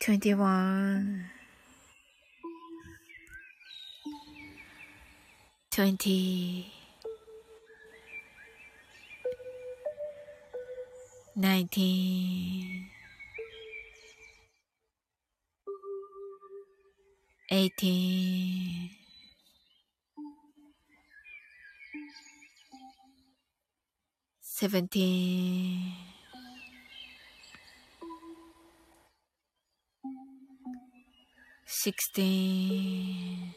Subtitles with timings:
[0.00, 1.24] 21
[5.70, 6.72] 20
[11.36, 12.90] 19
[17.50, 18.90] 18
[24.40, 26.17] 17
[31.70, 33.54] 16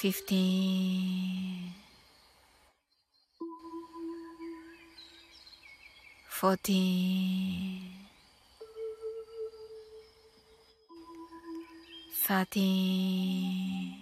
[0.00, 1.72] 15
[6.28, 7.90] 14
[12.26, 13.94] 13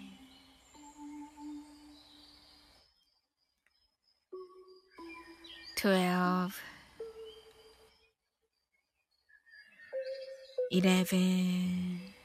[5.77, 6.68] 12
[10.71, 12.18] 11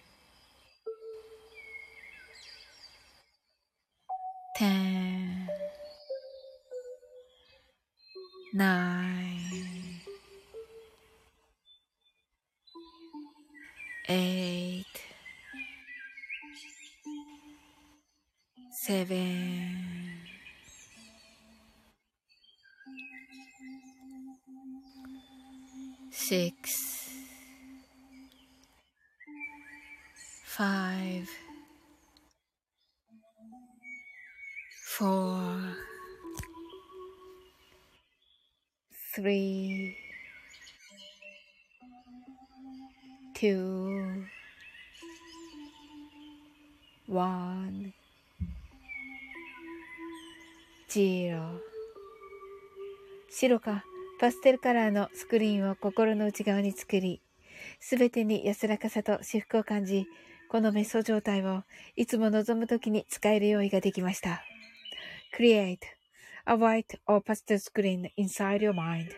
[39.25, 39.95] three,
[43.33, 44.23] two,
[47.09, 47.95] one,
[50.91, 51.59] zero
[53.31, 53.83] 白か
[54.21, 57.23] パステルカラーのスクリーンを心の内側に作り、
[57.81, 60.07] すべてに安らかさと至福を感じ、
[60.51, 61.63] この瞑想状態を
[61.97, 64.43] いつも望むときに使える用意ができました。
[65.34, 65.79] Create
[66.46, 69.16] a white or pastel screen inside your mind.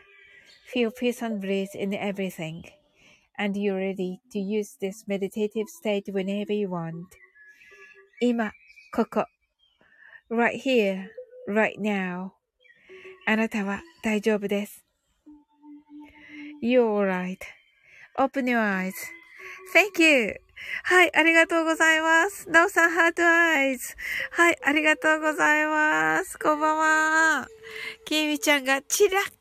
[0.66, 2.66] Feel peace and bliss in everything.
[3.38, 7.08] And you're ready to use this meditative state whenever you want.
[8.22, 8.52] 今、
[8.94, 9.26] ここ。
[10.30, 11.10] right here,
[11.48, 12.32] right now.
[13.28, 14.86] あなたは大丈夫です。
[16.62, 17.40] You're alright.
[18.18, 18.94] Open your eyes.
[19.73, 20.41] Thank you.
[20.85, 22.49] はい、ありがとうございます。
[22.49, 23.95] なおさん、ハートアイズ。
[24.31, 26.39] はい、ありがとうございます。
[26.39, 27.49] こんばんは。
[28.05, 29.33] きみちゃんがチラッ、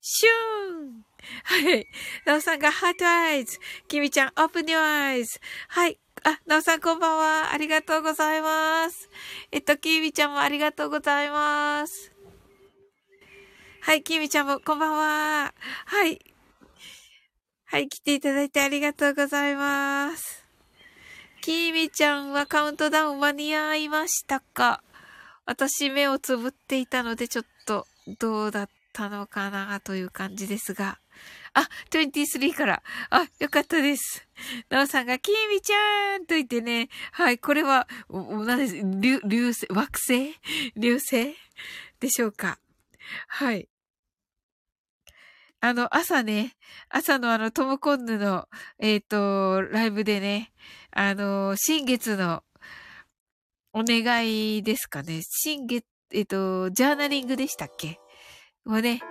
[0.00, 1.02] シューン。
[1.44, 1.86] はい。
[2.26, 3.58] なおさんがハートアイズ。
[3.88, 5.38] きみちゃん、オープンニュアイズ。
[5.68, 5.98] はい。
[6.24, 7.52] あ、なおさんこんばんは。
[7.52, 9.08] ありがとうございます。
[9.52, 12.12] えっと、きみちゃんもありがとうございます。
[13.80, 15.54] はい、きみちゃんもこんばんは。
[15.86, 16.31] はい。
[17.72, 20.44] はい、来ていただいてありがとうございます。
[21.40, 24.82] きーみちゃんはカウントダウン間に合いましたか？
[25.46, 27.86] 私目をつぶっていたのでちょっと
[28.18, 30.98] どうだったのかなという感じですが。
[31.54, 32.82] あ、23から。
[33.08, 34.28] あ、よかったです。
[34.68, 36.90] なおさんが、きみちゃんと言ってね。
[37.12, 38.76] はい、これは、何です、
[39.26, 40.34] 流星、惑星？
[40.76, 41.34] 流星？
[42.00, 42.58] でしょうか。
[43.28, 43.66] はい。
[45.64, 46.56] あの、朝ね、
[46.88, 48.48] 朝のあの、トムコンヌの、
[48.80, 50.52] えっ、ー、と、ライブでね、
[50.90, 52.42] あの、新月の
[53.72, 55.20] お願いですかね。
[55.22, 58.00] 新月、えっ、ー、と、ジャーナリングでしたっけ？
[58.66, 59.02] をね、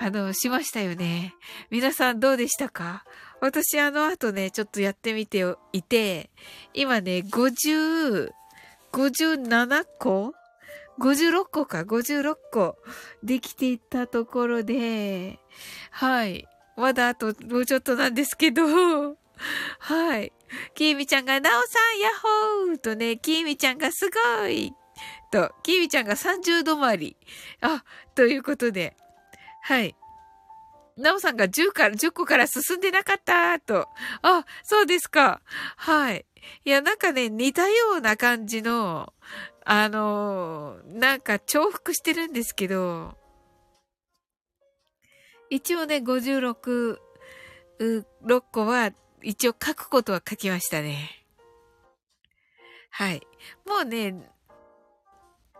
[0.00, 1.36] あの、しましたよね。
[1.70, 3.04] 皆さんどうでしたか？
[3.40, 6.30] 私あの後ね、ちょっとやってみていて、
[6.74, 8.32] 今ね、50、
[8.90, 10.34] 57個
[10.98, 12.76] ?56 個か、56個
[13.22, 15.38] できていったところで、
[15.90, 16.48] はい。
[16.76, 19.16] まだあともうちょっとなんですけど、
[19.78, 20.32] はい。
[20.74, 24.08] キーミちゃんが、なおさん、ヤッホーとね、キーミちゃんがす
[24.40, 24.72] ごい
[25.30, 27.16] と、キーミちゃんが30度回り。
[27.60, 27.84] あ、
[28.14, 28.96] ということで、
[29.62, 29.96] はい。
[30.96, 33.88] なおさんが10から、10個から進んでなかったと。
[34.20, 35.40] あ、そうですか。
[35.76, 36.26] はい。
[36.64, 39.12] いや、なんかね、似たような感じの、
[39.64, 43.14] あのー、なんか重複してるんですけど、
[45.50, 46.98] 一応ね、56、
[48.24, 48.92] 6個は、
[49.22, 51.26] 一応書くことは書きましたね。
[52.90, 53.22] はい。
[53.66, 54.28] もうね、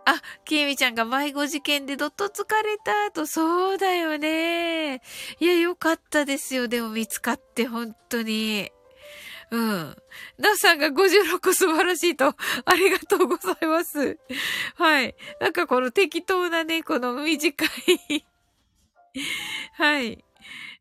[0.05, 5.01] あ、きえみちゃんが迷子事件でどっと疲れたと、そうだよね。
[5.39, 6.67] いや、よかったですよ。
[6.67, 8.71] でも見つかって、本当に。
[9.53, 9.95] うん。
[10.39, 12.35] ナさんが56個素晴らしいと、
[12.65, 14.17] ありがとうございます。
[14.73, 15.15] はい。
[15.39, 18.25] なんかこの適当なね、この短い
[19.73, 20.25] はい。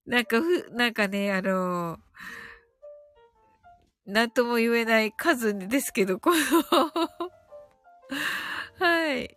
[0.07, 1.99] なんかふ、なんかね、あの
[4.07, 6.91] なんとも言えない数ですけど、この
[8.79, 9.37] はい。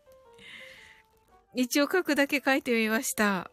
[1.55, 3.51] 一応書くだけ書いてみました。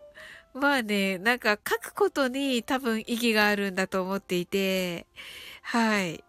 [0.55, 5.06] まあね、なんか書くことに多分意義があるんだと思っていて、
[5.62, 6.24] はい。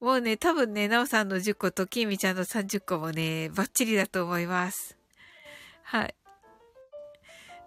[0.00, 4.96] もうね、多分ね、なおさんの10個ときみちゃんの30個もね、バッチリだと思います。
[5.82, 6.14] はい。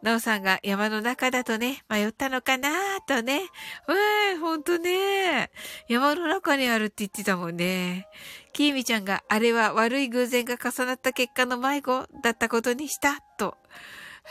[0.01, 2.73] なおさんが山の中だとね、迷ったのかなー
[3.05, 3.41] とね。
[3.89, 5.51] ええー、ほんとね。
[5.87, 8.07] 山の中にあるって言ってたもんね。
[8.53, 13.57] きーみちゃんがあれは悪い偶然が重なった結果の迷子だったことにした、と。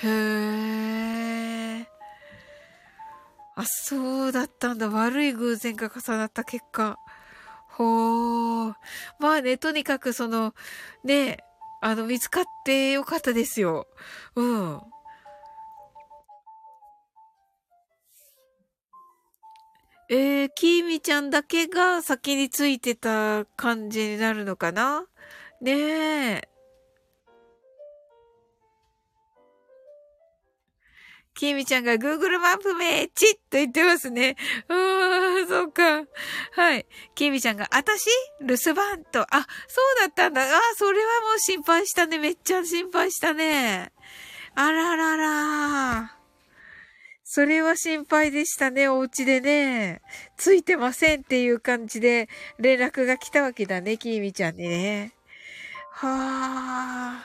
[0.03, 1.90] へえ。
[3.57, 4.89] あ、そうだったんだ。
[4.89, 6.99] 悪い偶然が重なった結果。
[7.69, 8.75] ほー。
[9.19, 10.55] まあね、とにかくその、
[11.05, 11.39] ね、
[11.83, 13.87] あの、見つかってよかったですよ。
[14.35, 14.81] うん。
[20.09, 25.07] えー、きーみちゃんだけが先についてた感じになるのかな？
[25.61, 25.73] ね
[26.33, 26.49] え。
[31.41, 34.37] きみちゃんが Google マップめちっと言ってますね。
[34.69, 36.05] うーん、そうか。
[36.53, 36.85] はい。
[37.15, 38.05] きみちゃんが、あたし？
[38.43, 39.23] 留守番と。
[39.23, 40.43] あ、そうだったんだ。
[40.43, 42.19] あ、それはもう心配したね。
[42.19, 43.91] めっちゃ心配したね。
[44.55, 46.15] あららら。
[47.25, 50.03] それは心配でしたね、お家でね。
[50.37, 52.29] ついてませんっていう感じで
[52.59, 55.15] 連絡が来たわけだね、きみちゃんにね。
[55.91, 57.23] は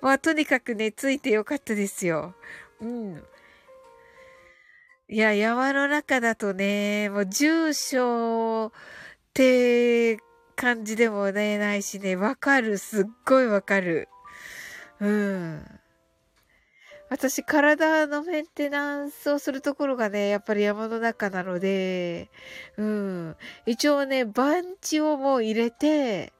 [0.00, 2.36] まあ、とにかくね、ついてよかったですよ。
[2.82, 3.24] うん。
[5.08, 8.70] いや、山の中だとね、もう住所っ
[9.34, 10.18] て
[10.56, 12.78] 感じでもね、ないしね、わかる。
[12.78, 14.08] すっごいわかる。
[15.00, 15.64] うん。
[17.08, 22.30] 私、体のメンテナンスをするところがね、やっぱり山の中なので、
[22.78, 23.36] うん。
[23.66, 26.32] 一応ね、番地をもう入れて、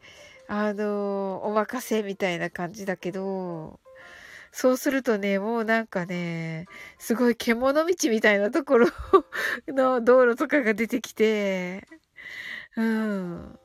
[0.48, 3.81] あの、お任せみたいな感じだけど、
[4.52, 6.66] そうするとね、もうなんかね、
[6.98, 8.88] すごい獣道みたいなところ
[9.68, 11.86] の道路とかが出てきて、
[12.76, 13.58] うん。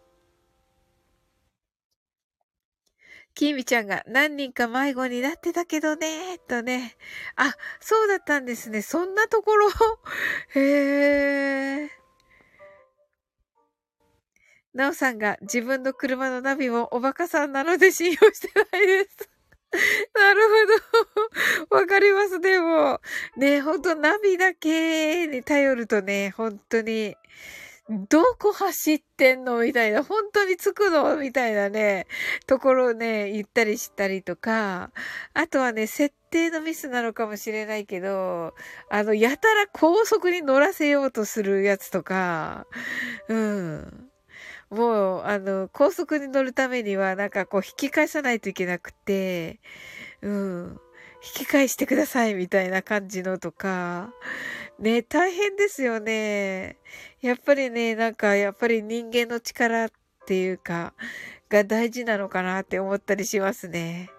[3.35, 6.95] きみちゃんが何人か迷子になってたけどね、とね。
[7.35, 8.81] あ、そうだったんですね。
[8.81, 9.69] そんなところ？
[10.55, 11.89] へえ。
[14.73, 19.36] なおさんが自分の車のナビもおバカさんなので信用してないです。
[20.13, 20.41] なる
[21.69, 21.75] ほど。
[21.75, 23.01] わかります、でも。
[23.35, 27.15] ね、ほんとナビだけに頼るとね、本当に。
[28.09, 32.05] どこ走ってんのみたいな、本当に着くのみたいなね、
[32.45, 34.91] ところをね、行ったりしたりとか、
[35.33, 38.53] あとはね、設定のミスなのかもしれないけど、
[38.89, 42.67] あの、やたら高速に乗らせようとするやつとか、
[43.29, 44.09] うん。
[44.69, 49.59] もう、あの、高速に乗るためには、なんかこう、引き返さないといけなくて、
[50.21, 50.79] うん。
[51.23, 54.13] 引き返してくださいみたいな感じのとか、
[54.79, 56.77] ね、大変ですよね。
[57.21, 59.89] やっぱりね、なんか、やっぱり人間の力っ
[60.25, 60.93] ていうか、
[61.49, 64.09] が大事なのかなって思ったりしますね。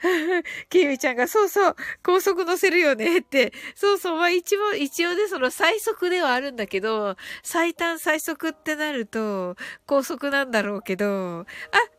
[0.70, 3.52] きみちゃんが、そうそう、高速乗せるよねって。
[3.74, 11.46] そうそう、まあ一応、一応ね、その最速ではあるんだけど、最短最速ってなると、高速なんだろうけど、あ、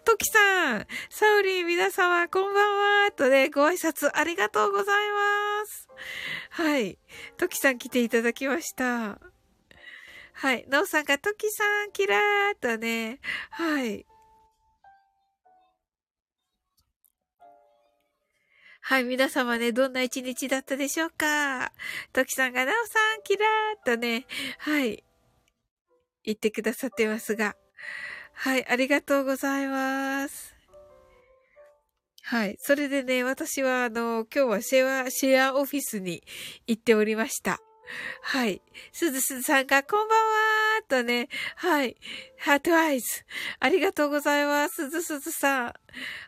[0.04, 5.88] トキさん、サウリー皆様、こんばんは、とね、ご挨拶ありがとうございます。
[6.50, 6.98] はい。
[7.38, 9.20] トキさん来ていただきました。
[10.34, 10.66] はい。
[10.70, 13.20] ナオさんがトキさん、キラーとね、
[13.52, 14.08] はい。
[18.92, 21.72] はい、皆様ね、どんな一日だったでしょうか？
[22.12, 24.26] トキさんが、ナオさん、キラーとね、
[24.58, 25.02] はい、
[26.26, 27.56] 言ってくださってますが。
[28.34, 30.54] はい、ありがとうございます。
[32.24, 32.58] はい。
[32.60, 36.22] それでね、私は、あの、今日はシェア、シェアオフィスに
[36.68, 37.62] 行っておりました。
[38.24, 38.62] はい。
[38.92, 40.51] すずすずさんが、こんばんは
[40.82, 41.96] っとね、はい。
[42.40, 43.24] ハートアイズ。
[43.60, 44.76] ありがとうございます。
[44.76, 45.74] すずすずさん。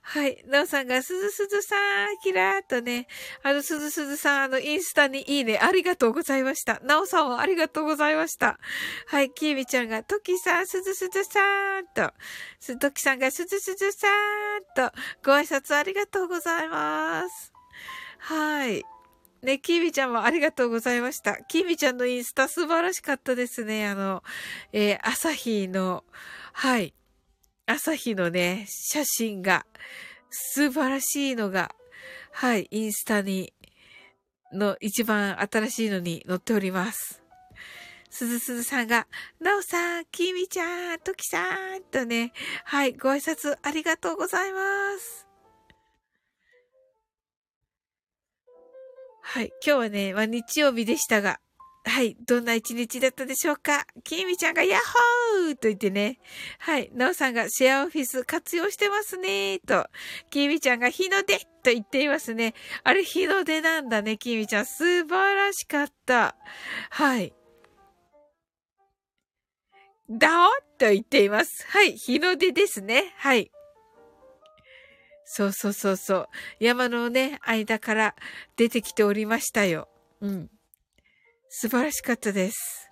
[0.04, 0.44] はい。
[0.48, 3.08] なおさんが、すずすずさん、キラーっとね、
[3.42, 6.80] あの、すずすずさん、あの、インスタにいいね、ありがとうございました。
[6.82, 8.60] なおさんもありがとうございました。
[9.08, 9.32] はい。
[9.32, 12.14] きーみちゃんが、ときさん、すずすずさんと、
[12.60, 17.54] す、ときさんが、すずすずさんと、ご挨拶ありがとうございます。
[18.20, 18.84] はい。
[19.44, 21.36] ね、キービちゃんもありがとうございました。
[21.36, 23.88] キービちゃんのインスタ素晴らしかったですね。
[23.88, 24.24] あの、
[24.72, 26.06] えー、朝日の、
[26.54, 26.94] はい。
[27.66, 29.66] 朝日のね、写真が、
[30.30, 31.76] 素晴らしいのが、
[32.32, 33.54] はい、インスタに、
[34.54, 37.22] の一番新しいのに載っております。
[38.10, 39.08] すずすずさんが、
[39.42, 42.32] なおさん、きみちゃん、ときさん、とね、
[42.64, 44.60] はい、ご挨拶ありがとうございま
[45.00, 45.33] す。
[49.26, 49.52] はい。
[49.66, 51.40] 今日はね、まあ、日曜日でしたが、
[51.86, 52.16] はい。
[52.26, 53.86] どんな一日だったでしょうか？
[54.04, 54.82] きーみちゃんがヤッ
[55.42, 56.20] ホーと言ってね。
[56.60, 56.90] はい。
[56.94, 59.88] なおさんがシェアオフィス活用してますねと。
[60.30, 62.54] きーみちゃんが日の出と言っていますね。
[62.84, 64.66] あれ日の出なんだね、きーみちゃん。
[64.66, 66.38] 素晴らしかった。
[66.90, 67.34] はい。
[70.10, 71.66] だおと言っています。
[71.68, 71.98] はい。
[71.98, 73.14] 日の出ですね。
[73.18, 73.52] はい。
[75.26, 76.30] そうそうそうそう。
[76.60, 78.16] 山のね、間から
[78.56, 79.88] 出てきておりましたよ。
[80.22, 80.50] うん。
[81.50, 82.92] 素晴らしかったです。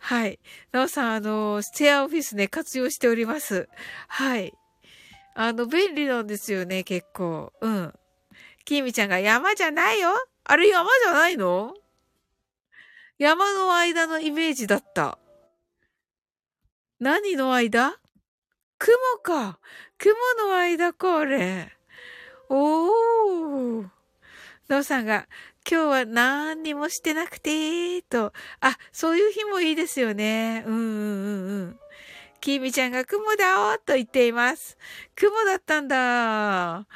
[0.00, 0.38] はい。
[0.72, 3.68] なおさん、あの、ステアオフィスね、活用しております。
[4.08, 4.52] はい。
[5.34, 7.52] あの、便利なんですよね、結構。
[7.60, 7.94] うん。
[8.64, 10.10] きみちゃんが山じゃないよ？
[10.44, 11.74] あれ山じゃないの？
[13.18, 15.18] 山の間のイメージだった。
[17.00, 17.98] 何の間？
[18.78, 19.58] 雲か。
[19.98, 20.14] 雲
[20.48, 21.72] の間か、あれ。
[22.48, 23.88] おー。
[24.68, 25.28] ノーさんが、
[25.70, 28.32] 今日は何にもしてなくて、と。
[28.60, 30.64] あ、そういう日もいいですよね。
[30.66, 31.80] うんうんうんうん。
[32.40, 34.76] きみちゃんが雲だおと言っています。
[35.14, 36.86] 雲だったんだ。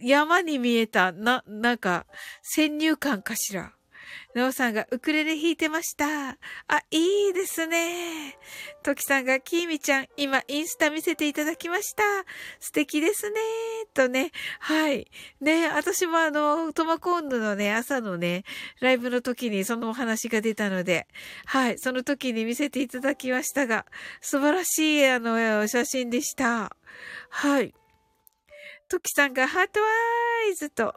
[0.00, 1.10] 山に見えた。
[1.12, 2.06] な、なんか、
[2.42, 3.72] 先入観かしら。
[4.34, 6.06] なおさんがウクレレ弾いてました。
[6.06, 6.36] あ、
[6.90, 8.38] いいですね。
[8.82, 12.02] トキさんがキーミちゃん、今インスタ見せていただきました。
[12.58, 13.40] 素敵ですね。
[13.92, 14.32] とね。
[14.58, 15.06] はい。
[15.40, 18.44] ね、私もあの、トマコンヌのね、朝のね、
[18.80, 21.06] ライブの時にそのお話が出たので、
[21.44, 21.78] はい。
[21.78, 23.84] その時に見せていただきましたが、
[24.20, 26.74] 素晴らしいあの、写真でした。
[27.28, 27.74] はい。
[28.88, 30.94] トキさんがハートワーイズと、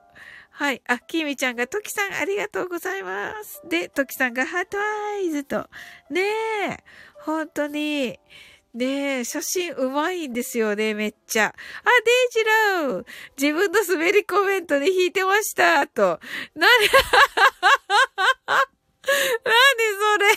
[0.57, 0.81] はい。
[0.87, 3.61] あ、きみちゃんが、ときさんありがとうございます。
[3.67, 5.69] で、ときさんがハートアイズと。
[6.09, 6.21] ね
[6.69, 6.77] え。
[7.23, 8.17] 本当に。
[8.73, 11.47] ねえ、写真うまいんですよね、めっちゃ。
[11.47, 12.43] あ、デイジ
[12.85, 13.05] ロー
[13.37, 16.21] 自分の滑りコメントで弾いてましたと。
[16.55, 16.89] なに、なに
[19.99, 20.27] それ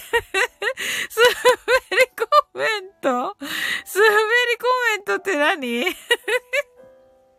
[1.15, 1.31] 滑
[1.91, 3.09] りコメント？
[3.11, 3.41] 滑り
[4.59, 5.85] コメントって何？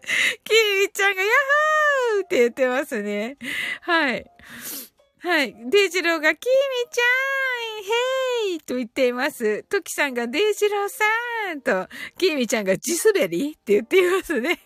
[0.44, 1.32] キリちゃんがヤッ
[2.16, 3.38] ホーって言ってますね。
[3.82, 4.26] はい。
[5.22, 5.54] はい。
[5.70, 7.02] デイジローが、キミちゃ
[7.82, 9.64] ん hey と言っています。
[9.64, 11.06] トキさんが、デイジローさ
[11.54, 11.88] んと、
[12.18, 14.60] キミちゃんが、地滑りって言っていますね。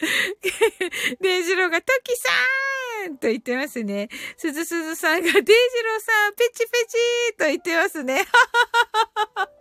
[1.20, 4.08] デイジローが、トキさんと言ってますね。
[4.36, 8.14] すずすずさんが、デイジローさん、ペチペチと言ってますね。
[8.14, 8.24] はは
[9.14, 9.59] ははは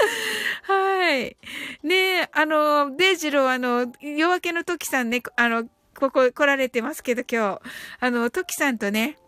[0.64, 1.36] はい。
[1.82, 9.18] ね、あの、デイジロー、あの、夜明けの時さんね、あの、ここ来られてますけど今日、あの、トキさんとね、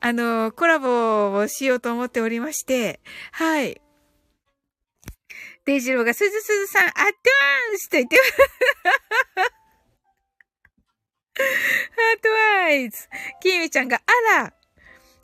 [0.00, 3.00] あの、コラボをしようと思っておりまして、
[3.32, 3.80] はい。
[5.64, 7.04] デイジローが、すずすずさん、アットワ
[7.74, 8.32] ンスと言ってます
[11.38, 13.08] ハートワイズ。
[13.40, 14.57] キーミちゃんが、あら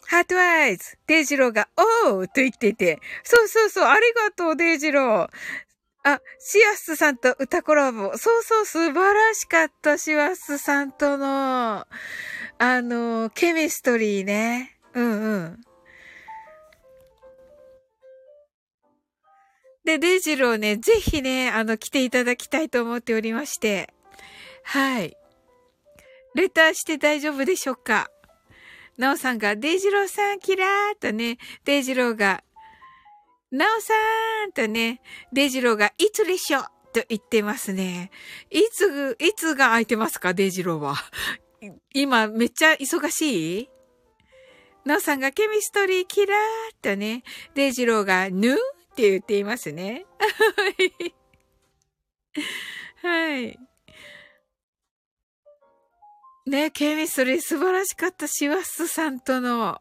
[0.06, 0.96] ハートワイズ。
[1.06, 1.68] デイジローが、
[2.06, 3.00] おーと言っていて。
[3.22, 5.30] そうそうそう、ありがとう、デイジロー。
[6.06, 8.16] あ、シアスさんと歌コラボ。
[8.18, 11.86] そうそう、素晴らしかった、シアスさんとの、
[12.58, 14.78] あの、ケミストリーね。
[14.92, 15.60] うんうん。
[19.84, 23.92] で、デイジローね、ぜひね、あの、来ていただきたいと思っておりまして。
[24.62, 25.16] はい。
[26.34, 28.10] レターして大丈夫でしょうか？
[28.96, 32.44] なおさんが、デイジローさん、キラーとね、デイジローが、
[33.50, 35.00] なおさーんとね、
[35.32, 36.60] デイジローが、いつでしょ
[36.92, 38.10] と言ってますね。
[38.50, 40.94] いつ、いつが空いてますかデイジローは。
[41.92, 43.68] 今、めっちゃ忙しい？
[44.84, 46.38] なおさんが、ケミストリーキラー
[46.82, 47.24] とね、
[47.54, 48.56] デイジローが、ぬっ
[48.94, 50.06] て言っていますね。
[53.02, 53.58] はい。
[56.46, 58.26] ね、ケミストリー素晴らしかった。
[58.26, 59.80] シワスさんとの。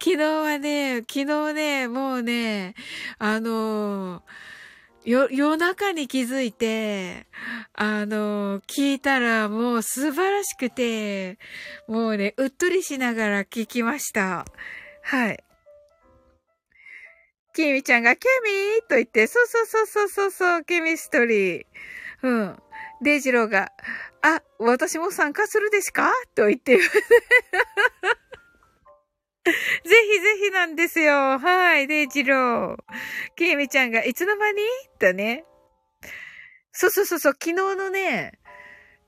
[0.00, 2.74] 昨日はね、昨日ね、もうね、
[3.18, 4.22] あの
[5.04, 7.26] よ、夜中に気づいて、
[7.74, 11.38] あの聞いたらもう素晴らしくて、
[11.88, 14.44] もうね、うっとりしながら聞きました。
[15.02, 15.42] はい。
[17.52, 21.66] キミちゃんが、ケミーと言って、そうそうそうそうそうそう、ケミストリー。
[22.22, 22.62] うん。
[23.02, 23.72] デイジローが、
[24.22, 26.12] あ、私も参加するですか？
[26.34, 26.82] と言って、 ぜ
[29.44, 31.38] ひぜひなんですよ。
[31.38, 32.76] はい、デイジロー。
[33.36, 34.62] ケイミちゃんが、いつの間に？
[34.98, 35.44] とね。
[36.72, 38.38] そうそうそうそう、昨日のね、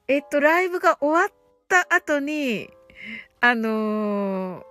[0.06, 1.32] えっと、ライブが終わっ
[1.68, 2.70] た後に、
[3.40, 4.62] あの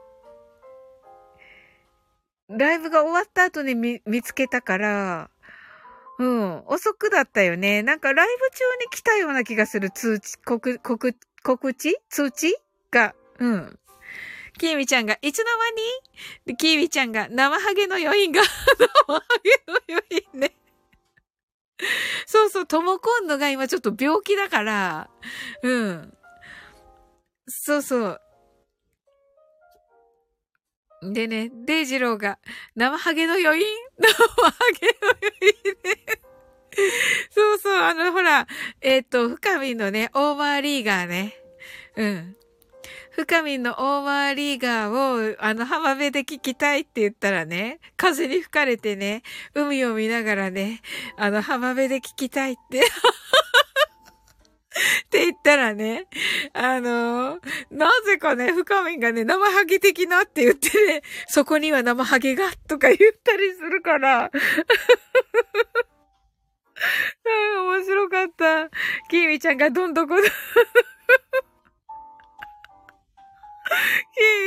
[2.50, 5.30] ー、ライブが終わった後に見、見つけたから、
[6.20, 6.64] うん。
[6.68, 7.84] 遅くだったよね。
[7.84, 11.98] なんかライブ中に来たような気がする通知、告、告、告知？
[12.10, 12.56] 通知？
[12.92, 13.80] が、うん。
[14.58, 15.46] キーミちゃんが、いつの
[16.46, 16.58] 間に？
[16.58, 18.42] キーミちゃんが、生ハゲの余韻が、
[19.08, 20.54] 生ハゲの余韻ね。
[22.26, 25.10] そうそう、トモコンヌが今ちょっと病気だから、
[25.62, 26.18] うん。
[27.48, 28.22] そうそう。
[31.04, 32.40] でね、デイジローが、
[32.76, 33.66] 生ハゲの余韻？
[34.00, 36.07] 生ハゲの余韻ね。
[37.32, 38.48] そうそう、あの、ほら、
[38.82, 41.36] えっ、ー、と、深みのね、オーバーリーガーね。
[41.96, 42.36] うん。
[43.12, 49.24] 深みのオーバーリーガーを、あの、浜辺で聞きたいって言ったらね、風に吹かれてね、
[49.56, 50.82] 海を見ながらね、
[51.18, 52.82] あの、浜辺で聞きたいって
[55.06, 56.06] って言ったらね、
[56.54, 64.30] あのー、なぜかね、深みがね、生ハゲ的なって言ってね、そこには生ハゲが、とか言ったりするから。
[67.26, 68.70] 面白かった。
[69.10, 70.32] キーミちゃんがどんどこどんキー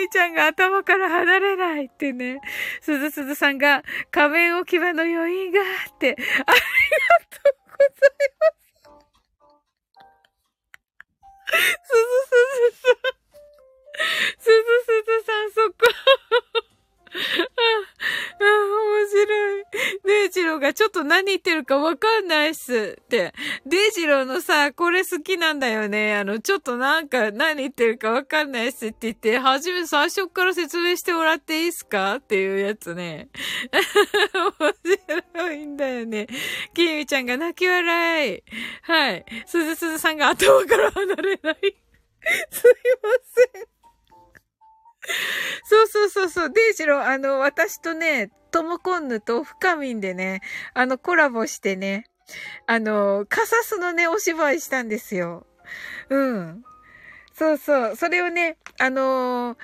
[0.02, 2.40] ミちゃんが頭から離れないってね。
[2.80, 5.62] すずすずさんが仮面置き場の余韻があ
[5.94, 8.60] って、ありがとうございます。
[11.82, 12.32] すずす
[12.72, 12.96] ずさん。
[14.38, 14.52] すず
[14.86, 15.86] すずさん、そっか。
[17.12, 19.64] あ、あ、面白い。
[20.04, 23.34] デイジローがちょっと何言ってるかわかんないっすって。
[23.66, 26.16] デイジローのさ、これ好きなんだよね。
[26.16, 32.16] あの、ちょっとなんか何言ってるかわかんないっすって言って、はじめ最初から説明してもらっていいっすか？
[32.16, 33.28] っていうやつね。
[34.32, 34.74] 面
[35.36, 36.26] 白いんだよね。
[36.74, 38.42] キミちゃんが泣き笑い。
[38.82, 39.24] はい。
[39.46, 41.56] すずすずさんが頭から離れない。
[42.50, 43.10] すいま
[43.52, 43.79] せん。
[45.64, 46.50] そうそうそうそう。
[46.52, 50.40] デイジロー、あの、私とね、トモコンヌと深みんでね、
[50.74, 52.04] あの、コラボしてね、
[52.66, 55.46] あの、カサスのね、お芝居したんですよ。
[56.08, 56.64] うん。
[57.32, 57.96] そうそう。
[57.96, 59.56] それをね、あの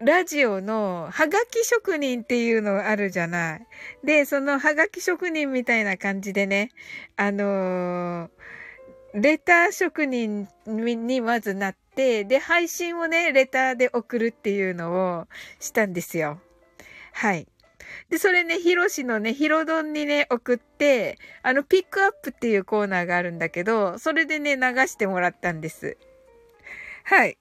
[0.00, 3.66] ラジオのハガキ職人っていうのあるじゃない。
[4.04, 6.70] で、そのハガキ職人みたいな感じでね、
[7.16, 8.30] あのー、
[9.14, 15.26] レター職人にまずなって、で、配信をね、レターで送るっていうのを
[15.60, 16.40] したんですよ。
[17.12, 17.46] はい。
[18.10, 25.96] で、それね、ヒロシのね、ヒロドンにね、送って、あの、ピックアップっていうコーナーがあるんだけど、それでね、流してもらったんです。
[27.04, 27.38] はい。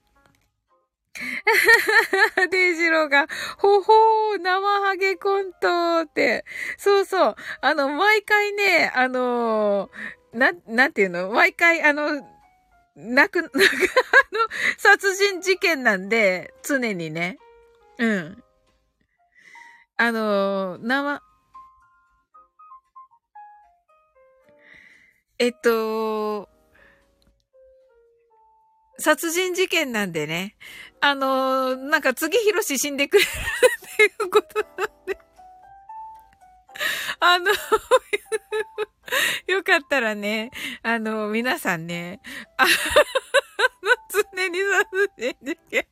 [2.49, 6.43] デイジローが、ほほー、生ハゲコントって。
[6.77, 7.35] そうそう。
[7.61, 11.29] あの、毎回ね、あのー、な、なんていうの？
[11.29, 12.32] 毎回、あの、
[12.95, 14.39] なく、なんか、あの、
[14.77, 17.37] 殺人事件なんで、常にね。
[17.97, 18.43] うん。
[19.97, 21.21] あの、生、
[25.39, 26.49] えっと、
[28.99, 30.55] 殺人事件なんでね。
[31.01, 35.17] あの、なんか次ひろし死んでくれるっていうことなんで。
[37.19, 37.51] あの、
[39.53, 42.19] よかったらね、あの、皆さんね、
[42.57, 42.69] あの、
[44.33, 45.85] 常に殺人事件。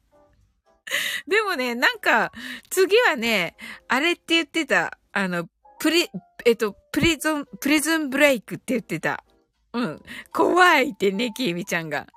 [1.27, 2.31] でもね、なんか、
[2.69, 3.55] 次はね、
[3.87, 4.97] あれって言ってた。
[5.13, 5.47] あの、
[5.79, 6.09] プリ、
[6.45, 9.23] えっと、プリズン、プリズンブレイクって言ってた。
[9.73, 10.01] うん。
[10.33, 12.07] 怖いってね、キーミちゃんが。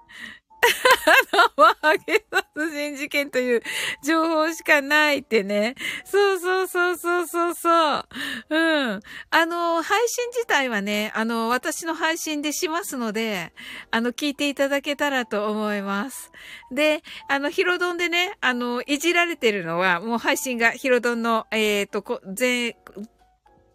[1.56, 3.62] 生ハゲ殺人事件という
[4.04, 5.74] 情報しかないってね。
[6.04, 8.04] そうそうそうそうそうそう。
[8.50, 9.00] うん。
[9.30, 13.52] あの、配信自体はね、あの、私の配信でしますので、
[13.90, 16.30] あの、聞いていただけたらと思います。
[16.72, 22.76] で、あの、ヒロドンでね、あの、いじられてるのは、もう配信がヒロドンの、えっ、ー、と、こ、前、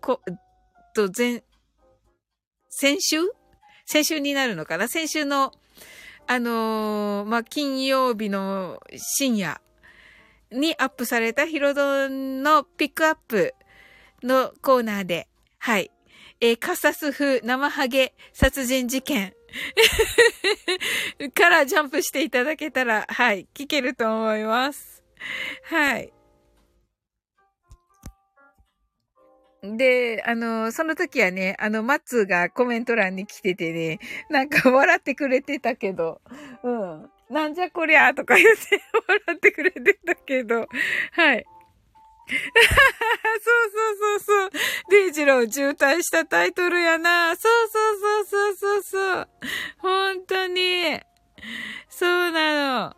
[0.02, 0.22] こ、
[0.94, 1.44] と、前、
[2.70, 3.18] 先週？
[3.86, 4.88] 先週になるのかな？
[4.88, 5.52] 先週の
[6.32, 9.60] あのー、まあ、金曜日の深夜
[10.52, 13.56] にアップされたヒロドンのピックアップ
[14.22, 15.90] のコーナーで、はい。
[16.40, 19.34] えー、カサス風生ハゲ殺人事件
[21.34, 25.04] からジャンプしていただけたら、はい、聞けると思います。
[25.64, 26.14] はい。
[29.62, 36.22] で、あの、その時はね、あの、マッツがコメント欄に来ててね、なんか笑ってくれてたけど、
[36.64, 37.10] うん。
[37.30, 40.68] なんじゃこりゃーとか言って笑ってくれてたけど、
[41.12, 41.46] はい。
[42.30, 42.40] そう
[43.40, 44.50] そうそうそう。
[44.90, 47.36] デイジロー渋滞したタイトルやな。
[47.36, 49.30] そうそうそうそうそうそう。
[49.80, 51.00] 本当に。
[51.90, 52.96] そうなの。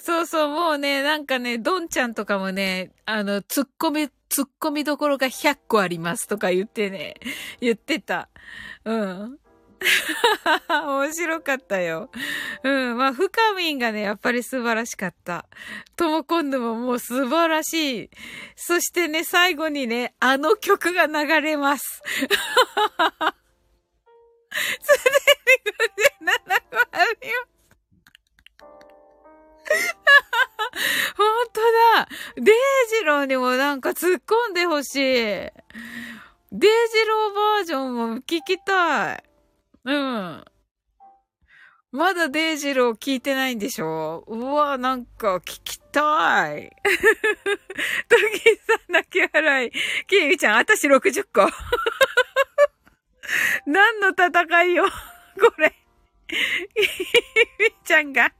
[0.00, 7.14] そうそう、もうね、なんかね、ドンちゃんとかもね、あの、突っ込み、突っ込みどころが100個ありますとか言ってね、
[7.60, 8.28] 言ってた。
[8.84, 9.38] うん。
[10.68, 12.10] 面白かったよ。
[12.62, 12.96] うん。
[12.98, 15.46] まあ、フカミンがね、やっぱり素晴らしかった。
[15.96, 18.10] トモコンヌももう素晴らしい。
[18.56, 22.02] そしてね、最後にね、あの曲が流れます。
[22.04, 22.18] す
[24.58, 25.10] で
[25.46, 25.72] に
[26.28, 27.59] 57個あるよ。
[31.16, 31.60] 本当
[31.96, 32.54] だデイ
[32.98, 35.00] ジローにもなんか突っ込んでほしい。
[35.00, 35.52] デイ
[36.52, 36.66] ジ
[37.06, 39.24] ローバージョンも聞きたい。
[39.84, 40.44] うん。
[41.92, 44.24] まだデイジロー聞いてないんでしょ？
[44.28, 46.70] うわ、なんか聞きたい。
[48.08, 49.72] トギさん泣き笑い。
[50.06, 51.48] キーミちゃん、あたし60個。
[53.66, 55.74] 何の戦いよ、これ。
[56.28, 56.38] キー
[57.58, 58.32] ミちゃんが。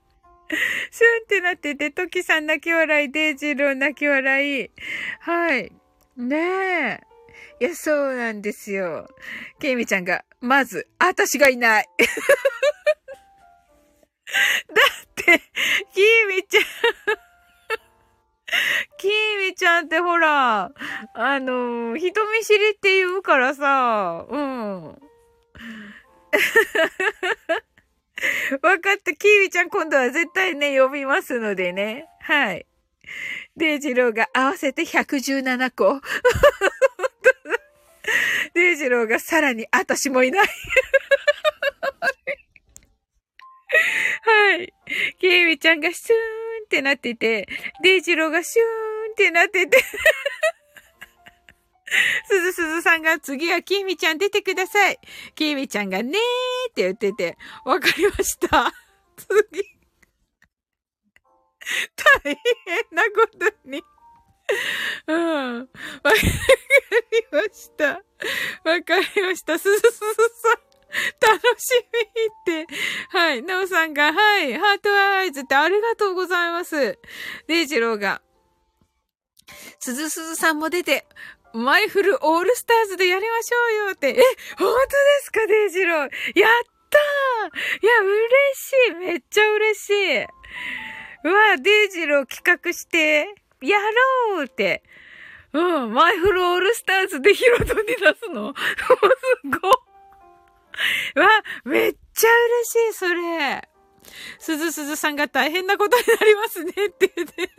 [0.91, 4.71] シュンってなってて、トキさん泣き笑い、デイジロー泣き笑い。
[5.21, 5.73] はい。
[6.17, 7.01] ねえ。
[7.61, 9.09] いや、そうなんですよ。
[9.61, 11.89] ケイミちゃんが、まず、私がいない。
[14.75, 15.41] だって、
[15.95, 16.65] キーミちゃん
[18.99, 20.73] キーミちゃんってほら、
[21.15, 25.01] あの、人見知りって言うからさ、うん。
[28.63, 29.15] わかった。
[29.15, 32.07] キーウィちゃん今度は絶対ね、呼びますのでね。
[32.21, 32.67] はい。
[33.57, 36.01] デイジローが合わせて117個。
[38.55, 40.47] デイジローがさらに、私もいない。
[44.23, 44.73] はい。
[45.19, 46.19] キーウィちゃんがシュー
[46.63, 47.49] ンってなってて、
[47.83, 48.67] デイジローがシュー
[49.11, 49.83] ンってなってて。
[52.25, 54.99] すずすずさんが次はきみちゃん出てください。
[55.35, 58.73] きみちゃんがねーって言ってて、わかりました。
[59.17, 59.81] 次。
[61.97, 62.35] 大変
[62.93, 63.83] なことに。
[65.07, 65.59] うん。
[65.59, 67.87] わかりました。
[68.65, 69.59] わかりました。
[69.59, 70.71] すずすずさん。
[71.21, 71.71] 楽し
[72.47, 72.67] みって。
[73.11, 73.43] はい。
[73.43, 74.55] なおさんが、はい。
[74.55, 76.99] heart eyes ってありがとうございます。
[77.47, 78.23] デイジローが、
[79.79, 81.07] すずすずさんも出て、
[81.53, 84.11] マインドフル all stars でやりましょうよって。
[84.11, 84.15] え、
[84.59, 85.99] 本当ですか、デイジロー。
[85.99, 86.11] やっ
[86.91, 88.17] たーいや、嬉
[88.55, 88.95] しい。
[88.95, 90.23] めっちゃ嬉しい。
[90.23, 93.79] うわ、デイジロー企画して、や
[94.31, 94.83] ろうって。
[95.53, 99.69] うん、マインドフル all stars でヒロトに出すの すご
[101.21, 101.29] わ、
[101.65, 102.29] めっちゃ
[102.63, 103.69] 嬉しい、それ。
[104.39, 107.51] すずすずさんが大変なことになりますねって言って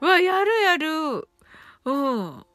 [0.00, 1.28] わ、やるやる。
[1.84, 2.46] うん。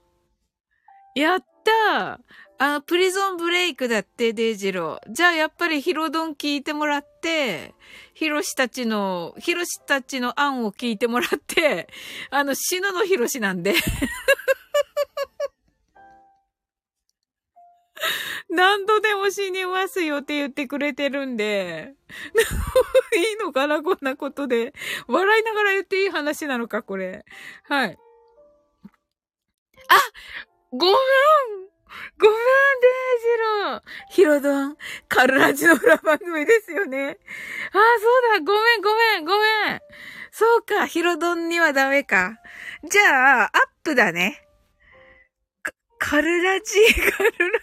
[1.16, 2.20] やった
[2.60, 5.12] あ、プリゾンブレイクだって、デイジロー。
[5.12, 7.76] じゃあ、やっぱりヒロドン聞いてもらって、
[8.16, 11.88] ヒロシたちの、ヒロシたちの案を聞いてもらって、
[12.32, 13.76] あの、死ぬのヒロシなんで。
[18.50, 21.94] 何度でも死にますよって言ってくれてるんで。
[23.16, 24.74] いいのかなこんなことで。
[25.08, 27.24] 笑いながら言っていい話なのかこれ。
[27.64, 28.00] はい。
[29.90, 29.96] あ
[30.72, 30.98] ごめん
[32.20, 32.36] ごめん、
[32.82, 33.82] デイジロー。
[34.10, 37.18] ヒロドン、カルラジの裏番組ですよね。
[37.74, 38.40] ああ、そうだ。
[38.44, 39.82] ごめん、ごめん、ごめん。
[40.32, 42.38] そうか、ヒロドンにはダメか。
[42.90, 43.52] じゃあ、アッ
[43.84, 44.44] プだね。
[46.00, 46.74] カルラジ、
[47.12, 47.60] カルラ、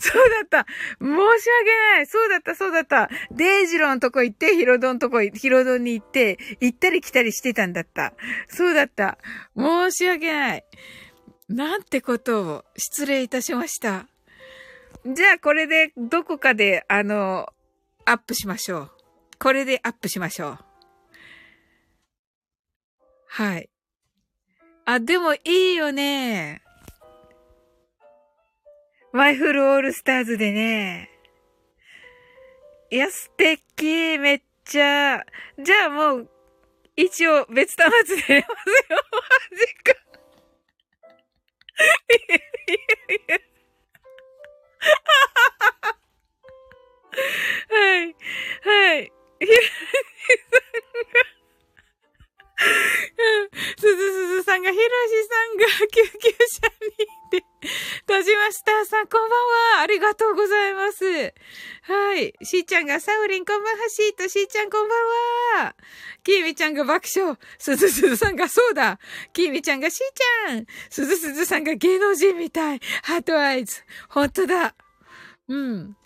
[0.00, 0.66] そうだった。
[1.00, 2.06] 申し訳ない。
[2.06, 3.08] そうだった、そうだった。
[3.30, 8.14] デイジローのとこ行って、ヒロドンとこ、ヒロドンに行って、行ったり来たりしてたんだった。
[8.48, 9.18] そうだった。
[9.56, 10.64] 申し訳ない。
[11.48, 14.06] なんてことを失礼いたしました。
[15.06, 17.48] じゃあこれでどこかであの、
[18.04, 18.90] アップしましょう。
[19.38, 20.58] これでアップしましょう。
[23.28, 23.70] はい。
[24.84, 26.62] あ、でもいいよね。
[29.12, 31.10] マイフルオールスターズでね。
[32.90, 35.24] いや、素敵めっちゃ。
[35.58, 36.30] じゃあもう、
[36.96, 38.98] 一応別端末でやりますよ。
[39.52, 40.07] マジか。
[47.70, 48.16] はい。
[48.64, 49.12] はい。
[53.78, 54.88] すずすずさんが、ひろし
[55.28, 57.44] さんが救急車に行って、
[58.06, 59.40] 田島スターさん、こんばん
[59.76, 59.80] は。
[59.82, 61.04] ありがとうございます。
[61.82, 62.34] はい。
[62.42, 64.94] しーちゃんが、サウリン、こんばんは、シート、しーちゃん、こんば
[65.62, 65.76] んは。
[66.24, 67.36] きーみちゃんが爆笑。
[67.58, 68.98] すずすずさんが、そうだ。
[69.32, 70.66] きーみちゃんが、しーちゃん。
[70.90, 72.80] すずすずさんが芸能人みたい。
[73.04, 73.82] ハートアイズ。
[74.08, 74.74] ほんとだ。
[75.48, 75.96] うん。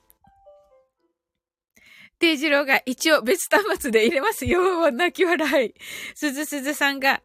[2.22, 4.92] 定次郎が一応別端末で入れますよ。
[4.92, 5.74] 泣き笑い。
[6.14, 7.20] すずすずさんが、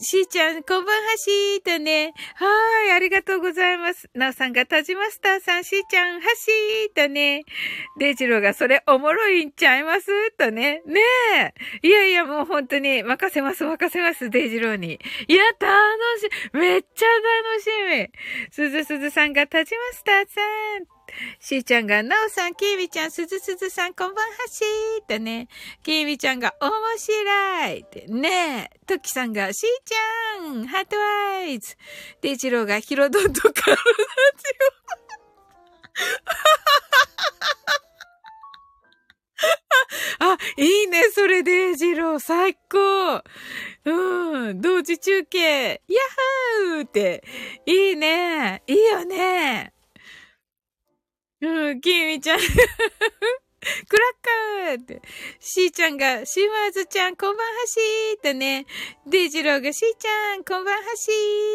[0.00, 2.14] しーちゃん、こんばんはしーとね。
[2.34, 4.08] はーい、ありがとうございます。
[4.14, 7.42] なおさんが、たじまスターさん、しーちゃん、はしーとね。
[7.98, 10.82] デイジローが、それおもろいんちゃいますとね。
[10.86, 11.00] ね
[11.82, 11.86] え。
[11.86, 14.98] いやいや、もう本当に、任せます、任せます、デイジローに。
[15.26, 15.70] いや、楽
[16.20, 16.28] し。
[16.54, 18.10] めっちゃ楽しみ。
[18.52, 20.40] すずすずさんが、たじまスターさ
[20.94, 20.97] ん。
[21.40, 25.48] しーちゃんが、なおさん、きーみちゃん、すずすずさん、こんばんはしーってね。
[25.82, 28.70] きーみちゃんが、面白いってね。
[28.86, 31.76] ときさんが、しーちゃん、ハートワイズ。
[32.20, 33.82] でいちろうが、ヒロドンとカルナジ
[34.94, 35.08] オ。
[40.20, 43.22] あ、いいね、それで、ジロー、最高。
[43.84, 45.38] うん、同時中継、
[45.88, 45.96] ヤ
[46.74, 47.24] ッハーって、
[47.66, 49.72] いいね、いいよね。
[51.40, 52.38] うん、きみちゃん。
[52.38, 52.52] クラ
[54.70, 55.02] ッカーって。
[55.40, 58.66] しーちゃんが、しまずちゃん、こんばんはしーとね。
[59.06, 61.10] デイジローが、しーちゃん、こんばんはし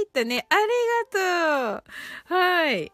[0.10, 0.46] ーとね。
[0.50, 0.62] あり
[1.12, 1.84] がと
[2.32, 2.34] う。
[2.34, 2.92] はい。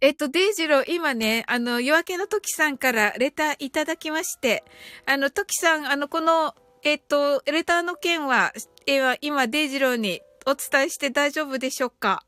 [0.00, 4.64] えっと、デイジロー、今ね、あの、夜明けの時さんからレターいただきまして、
[5.06, 8.52] あの、時さん、あの、この、えっと、レターの件は、
[8.86, 12.24] え今、デイジローにお伝えして大丈夫でしょうか？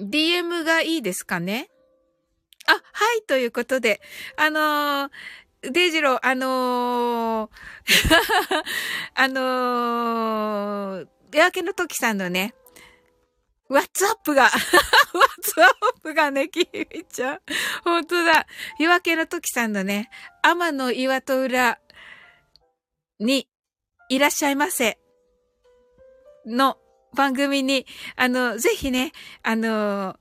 [0.00, 1.68] DM がいいですかね？
[2.66, 2.80] あ、は
[3.18, 4.00] い、ということで、
[4.36, 7.50] あのー、デイジロー、あのー、
[9.14, 12.54] あのー、夜明けの時さんのね、
[13.68, 14.52] ワッツアップが、ワッ
[15.42, 15.70] ツアッ
[16.02, 17.40] プがね、きみちゃん。
[17.84, 18.46] 本当だ。
[18.78, 20.10] 夜明けの時さんのね、
[20.42, 21.78] 天の岩戸裏
[23.20, 23.48] に
[24.08, 24.98] いらっしゃいませ。
[26.46, 26.78] の
[27.14, 30.18] 番組に、あの、ぜひね、あの、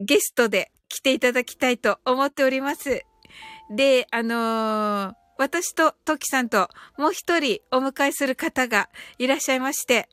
[0.00, 3.04] ゲストで来ていただきたいと思っております。
[3.70, 6.68] で、あの私とトキさんと
[6.98, 10.08] もう一人お迎えする方がいらっしゃいまして、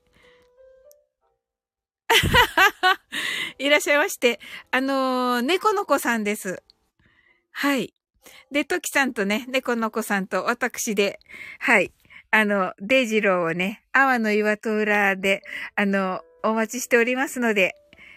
[3.60, 4.40] いらっしゃいまして、
[4.72, 6.64] あの猫の子さんです。
[7.52, 7.94] はい。
[8.52, 11.20] で、トキさんとね、猫の子さんと私で、
[11.60, 11.92] はい。
[12.32, 15.42] あの、デイジローをね、阿波の岩戸裏で、
[15.76, 17.74] あの、お待ちしておりますので、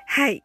[0.07, 0.43] はい。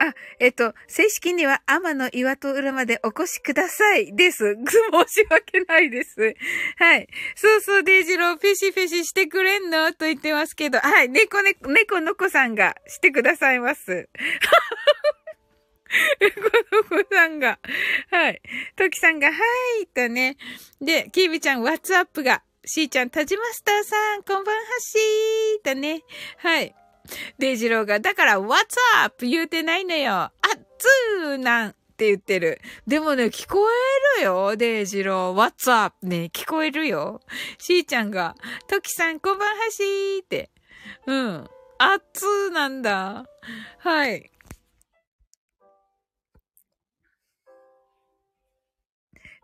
[0.00, 4.14] あ、えっと、正式には天の岩戸裏までお越しください。
[4.14, 4.56] です。
[4.66, 6.34] 申し訳ないです。
[6.76, 7.08] はい。
[7.36, 9.92] そうそう、デイジロー、ペシペシしてくれんの？
[9.92, 11.08] と言ってますけど、はい。
[11.08, 14.08] 猫猫、猫の子さんがしてくださいます。
[16.70, 17.58] この子さんが。
[18.10, 18.42] はい。
[18.76, 19.34] トキさんが、は
[19.82, 20.36] いとね。
[20.80, 22.42] で、キービちゃん、ワッツアップが。
[22.64, 26.02] しーちゃん、タジマスターさん、こんばんはしーとね。
[26.38, 26.74] はい。
[27.38, 30.12] デイジローが、だから、ワッツアップ言うてないのよ。
[30.12, 30.32] あっ
[30.78, 32.60] つーなんって言ってる。
[32.86, 33.68] でもね、聞こ
[34.16, 35.50] えるよ、デイジロー。
[35.50, 35.96] What's up?
[36.06, 37.20] ね、聞こえるよ。
[37.58, 38.36] しーちゃんが、
[38.68, 40.50] トキさん、こんばんはしーって。
[41.06, 41.50] うん。
[41.78, 43.24] あっつーなんだ。
[43.78, 44.30] はい。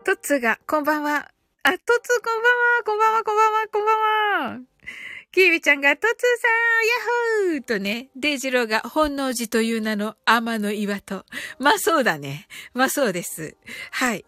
[0.09, 1.31] トッツーが、こんばんは。
[1.65, 4.61] あ、トッツーこんばんは、こんばんは、こんばんは、こんばんは。
[5.33, 11.27] キービちゃんが、トツーさん、ヤッホーとね、デイジローが本能寺という名の天の岩と。
[11.59, 12.47] まあそうだね。
[12.73, 13.55] まあそうです。
[13.91, 14.25] はい。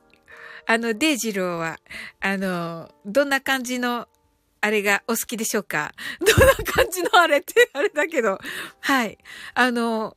[0.66, 1.78] あの、デイジローは、
[2.20, 4.06] あの、どんな感じの、
[4.60, 5.94] あれがお好きでしょうか？
[6.20, 8.38] どんな感じのあれってあれだけど。
[8.80, 9.16] はい。
[9.54, 10.14] あの、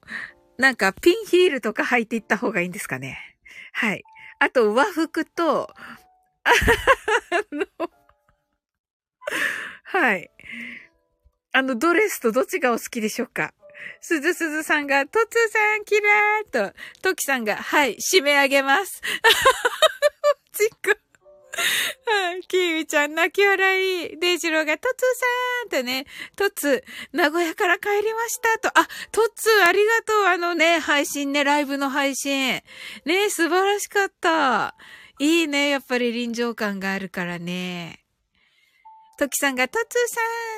[0.57, 3.37] なんかピンヒールとか履いていった方がいいんですかね？
[3.71, 4.03] はい。
[4.43, 5.73] あと和服と、
[6.43, 6.51] あ
[7.53, 7.65] の、
[9.83, 10.29] はい。
[11.53, 13.53] あの、ドレスとどっちがお好きでしょうか？
[14.01, 19.01] すずすずさんが、とつさん、キラーと、ときさんが、はい、締め上げます。
[20.51, 20.99] ちっく。
[22.47, 24.19] キーウちゃん泣き笑い。
[24.19, 28.79] デイジローが、トツーさんとね、トツ、名古屋から帰りましたと。
[28.79, 30.25] あ、トツ、ありがとう。
[30.25, 32.61] あのね、配信ね、ライブの配信。
[33.05, 34.75] ね、素晴らしかった。
[35.19, 38.02] いいね、やっぱり臨場感があるからね。
[39.15, 39.99] トキさんが、トツー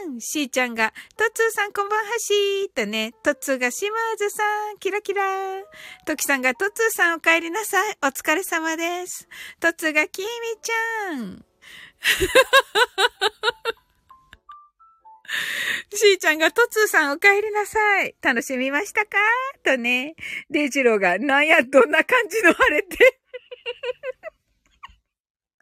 [0.07, 0.21] さん。
[0.21, 2.73] シーちゃんが、トツーさんこんばんはしー。
[2.73, 4.77] とね、トツーがシマーズさん。
[4.77, 5.61] キラキラ。
[6.05, 7.97] トキさんが、トツーさんお帰りなさい。
[8.01, 9.27] お疲れ様です。
[9.59, 10.27] トツーが、キミ
[10.61, 11.43] ちゃん。
[15.93, 18.15] しーちゃんが、トツーさんお帰りなさい。
[18.21, 19.17] 楽しみましたか？
[19.65, 20.15] とね。
[20.49, 23.19] デイジローが、なんや、どんな感じのあれって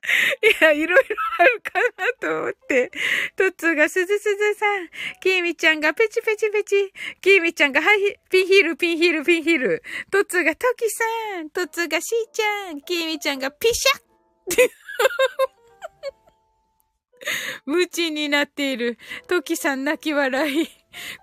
[0.43, 2.91] いや、いろいろあるかなと思って。
[3.35, 4.89] トッツーがすずすずさん。
[5.21, 6.93] キーミちゃんがペチペチペチ。
[7.21, 9.83] キーミちゃんがハイ、ピンヒール、ピンヒール、ピンヒール。
[10.11, 11.05] トッツーがトキさ
[11.41, 11.49] ん。
[11.49, 12.81] トッツーがシーちゃん。
[12.81, 14.03] キーミちゃんがピシャッ
[17.65, 18.97] 無知になっている。
[19.27, 20.67] トキさん泣き笑い。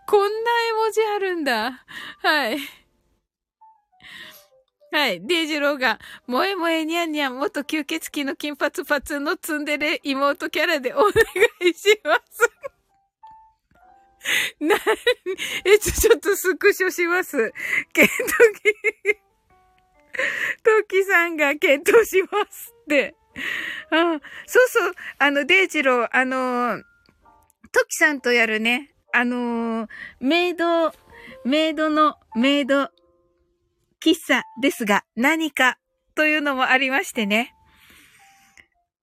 [0.06, 1.84] こんな絵文字あるんだ。
[2.18, 2.79] はい。
[4.92, 5.24] はい。
[5.24, 11.12] デイジローが、萌え萌えにゃんにゃん、元吸血鬼の金髪パツのツンデレ妹キャラでお願
[11.62, 12.50] いします。
[14.60, 14.76] な、
[15.64, 17.52] え、ちょ、ちょっとスクショします。
[17.92, 19.14] ケントキ、
[20.62, 23.14] トキさんが検討しますって。
[23.90, 26.82] あそうそう、あの、デイジロー、あの、
[27.72, 29.88] トキさんとやるね、あの、
[30.20, 30.92] メイド、
[31.44, 32.90] メイドの、メイド、
[34.04, 35.78] 喫茶ですが何か
[36.14, 37.54] というのもありましてね。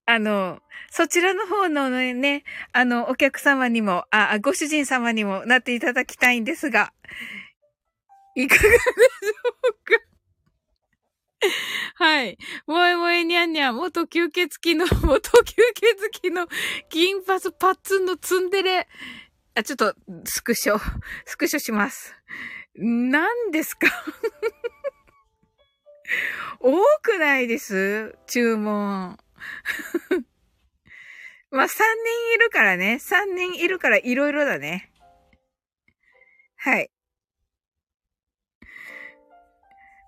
[0.10, 6.94] あの、そちらの方のね、あの、お客様にも、あ、ご主人様にもなっていただきたいんですが、
[8.34, 8.82] いかがでしょ
[9.70, 9.74] う
[12.00, 12.04] か？
[12.06, 12.38] はい。
[12.68, 16.48] もえもえにゃんにゃん、元吸血鬼の、元吸血鬼の
[16.90, 18.88] 銀髪パッツンのツンデレ。
[19.56, 20.80] あ、ちょっと、スクショ、
[21.26, 22.16] スクショします。
[22.76, 23.88] 何ですか？
[26.60, 29.18] 多くないです注文。
[31.52, 33.00] まあ、3人いるからね。
[33.00, 34.92] 3人いるからいろいろだね。
[36.58, 36.92] はい。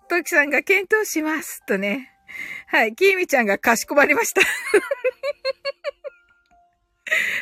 [0.09, 1.63] トキさんが検討します。
[1.65, 2.11] とね。
[2.67, 2.95] はい。
[2.95, 4.41] キーミちゃんがかしこまりました。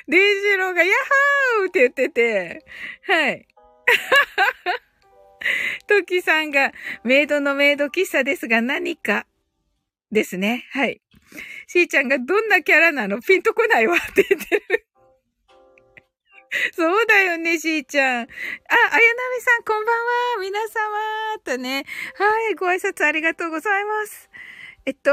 [0.08, 0.93] デイジローがヤッ
[1.60, 2.65] ホーって言ってて。
[3.06, 3.48] はい。
[5.88, 6.72] トキさんが、
[7.04, 9.26] メイドのメイド喫茶ですが何か？
[10.12, 10.66] ですね。
[10.72, 11.02] はい。
[11.68, 13.22] しーちゃんがどんなキャラなの？
[13.22, 14.88] ピンとこないわって言ってる。
[16.74, 18.22] そうだよね、しーちゃん。
[18.22, 20.42] あ、あやなみさん、こんばんは。
[20.42, 21.40] 皆様。
[21.44, 21.86] とね。
[22.16, 24.30] はい、ご挨拶ありがとうございます。
[24.86, 25.12] えっと、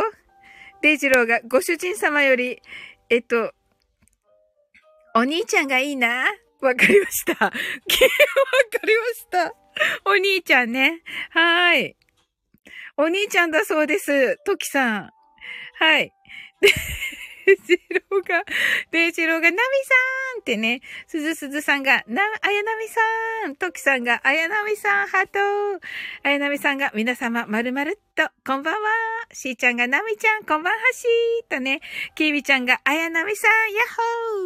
[0.80, 2.62] デイジローがご主人様より、
[3.10, 3.52] えっと、
[5.14, 6.24] お兄ちゃんがいいな？
[6.60, 7.32] わかりました。
[7.46, 7.58] わか
[8.84, 9.63] りました。
[10.04, 11.02] お兄ちゃんね。
[11.30, 11.96] はい。
[12.96, 14.38] お兄ちゃんだそうです。
[14.44, 15.10] トキさん。
[15.78, 16.12] はい。
[16.60, 17.78] で、ジ
[18.10, 18.42] ローが、
[18.90, 23.00] デイジローが、ナミさんってね、すずすずさんが、な、あやなみさ
[23.48, 25.38] ん、トキさんが、あやなみさん、ハート。
[26.22, 28.90] あやなみさんが、皆様、まるまるっと、こんばんは。
[29.32, 31.80] しーちゃんが、なみちゃん、こんばんはしーとね、
[32.14, 33.86] きーみちゃんが、あやなみさん、やっ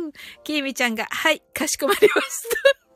[0.03, 0.43] ほー。
[0.43, 2.49] きーみちゃんが、はい、かしこまりまし
[2.83, 2.88] た。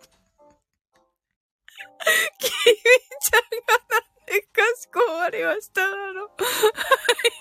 [2.39, 5.85] きみちゃんがなんでかしこまれました。
[5.85, 6.29] あの、は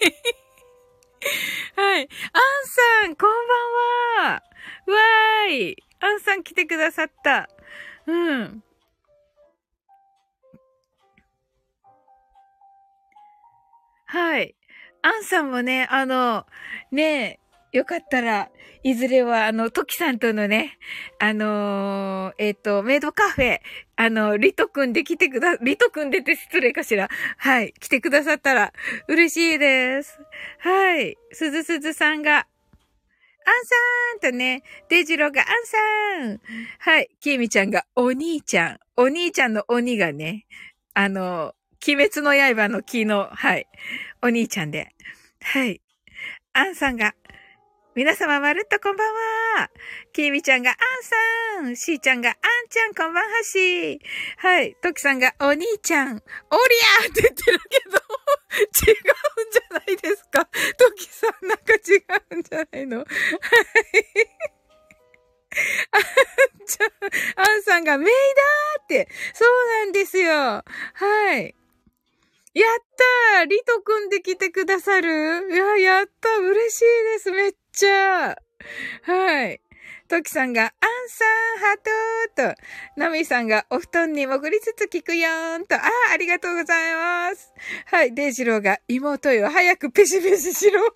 [0.02, 0.16] い。
[1.76, 2.02] はい。
[2.02, 2.08] アン
[2.68, 3.30] さん、こん
[4.20, 4.34] ばんは。
[4.34, 5.78] わーい。
[6.00, 7.50] アンさん来てくださった。
[8.08, 8.64] うん。
[14.06, 14.56] はい。
[15.02, 16.46] アンさんもね、あの、
[16.92, 17.41] ね
[17.72, 18.50] よかったら、
[18.84, 20.78] いずれは、あの、トキさんとのね、
[21.20, 23.60] あのー、えっ、ー、と、メイドカフェ、
[23.96, 27.10] あの、リトくんで来てくだ、リトくんでて失礼かしら。
[27.38, 27.74] はい。
[27.80, 28.74] 来てくださったら
[29.08, 30.20] 嬉しいです。
[30.60, 31.18] はい。
[31.32, 32.46] すずすずさんが、アン
[34.22, 36.42] さんとね、デジローがアンさん。
[36.80, 37.10] はい。
[37.22, 38.80] キミちゃんがお兄ちゃん。
[38.98, 40.46] お兄ちゃんの鬼がね、
[40.94, 41.54] あの、
[41.88, 43.68] 鬼滅の刃の木の、はい。
[44.22, 44.90] お兄ちゃんで。
[45.42, 45.82] はい。
[46.54, 47.16] アンさんが、
[47.94, 49.14] 皆様まるっとこんばん
[49.60, 49.70] は。
[50.14, 50.78] きみちゃんがあん
[51.66, 51.76] さん。
[51.76, 52.36] しーちゃんがあん
[52.70, 54.00] ちゃんこんばんはしー。
[54.38, 54.76] はい。
[54.82, 56.08] ときさんがお兄ちゃん。
[56.08, 57.98] おりゃーって言ってるけど、
[58.88, 60.46] 違うんじゃないですか。
[60.78, 62.02] ときさんなんか違
[62.36, 63.08] うんじゃないのはい。
[65.92, 66.02] あん
[66.66, 69.10] ちゃん、あんさんがメイだーって。
[69.34, 70.32] そうなんですよ。
[70.32, 70.64] は
[71.38, 71.54] い。
[72.54, 72.84] やっ
[73.36, 77.32] たーリトくんで来てくださるいや、やった嬉しいです。
[77.32, 78.36] めっちゃ。
[79.04, 79.62] はい。
[80.08, 80.70] トキさんが、アン
[81.08, 82.62] サー、ハトーと、
[82.98, 87.54] ナミさんが、お布団に潜りつつ聞くよーんと、ああ、ありがとうございます。
[87.86, 90.82] はい、デイジローが、妹よ、早くペシペシしろ。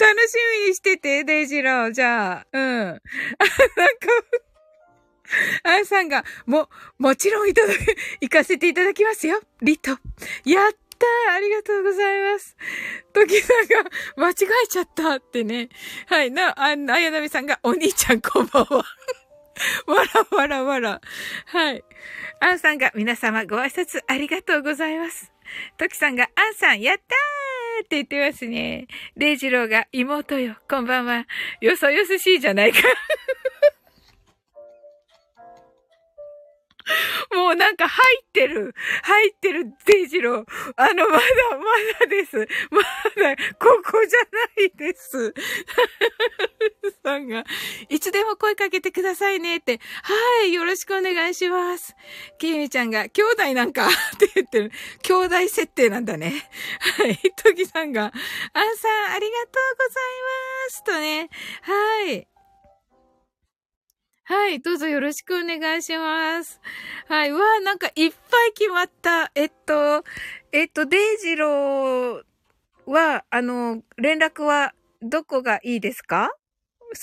[0.00, 1.92] 楽しみにしてて、デイジロー。
[1.92, 2.62] じゃあ、うん。
[2.86, 3.02] なんか、
[5.64, 7.72] アンさんが、も、もちろんいただ、
[8.20, 9.40] 行かせていただきますよ。
[9.62, 9.98] リト。
[10.44, 10.72] やっ
[11.34, 12.56] ありがとうございます。
[13.12, 14.34] トキさんが、間違
[14.64, 15.68] えちゃったってね。
[16.06, 16.30] はい。
[16.30, 18.84] な、あ、あやなみさんが、お兄ちゃんこんばんは。
[19.86, 21.00] わらわらわら。
[21.46, 21.84] はい。
[22.40, 25.32] アンさんが、皆様ご挨拶ありがとうございます。
[25.78, 28.86] トキさんが、アンさん、やったーって言ってますね。
[29.16, 31.26] レイジローが、妹よ、こんばんは。
[31.60, 32.78] よそよそしいじゃないか。
[37.34, 38.74] もうなんか入ってる。
[39.02, 40.44] 入ってる、デイジロー。
[40.76, 41.22] あの、まだ、
[41.58, 41.64] ま
[42.00, 42.36] だです。
[42.70, 45.34] まだ、ここじゃないです。
[47.04, 47.44] さんが、
[47.88, 49.80] いつでも声かけてくださいねって。
[50.02, 51.94] はい、よろしくお願いします。
[52.38, 54.72] キミちゃんが、兄弟なんか って言ってる。
[55.02, 56.48] 兄弟設定なんだね。
[56.98, 58.12] はい、トギさんが、アン
[58.76, 60.04] さん、ありがとうござい
[60.66, 60.84] ます。
[60.84, 61.28] とね。
[61.62, 62.33] はい。
[64.26, 66.58] はい、どうぞよろしくお願いします。
[67.08, 69.30] はい、うわ、なんかいっぱい決まった。
[69.34, 70.02] えっと、
[70.50, 72.22] えっと、デイジロー
[72.86, 74.72] は、あの、連絡は
[75.02, 76.30] どこがいいですか？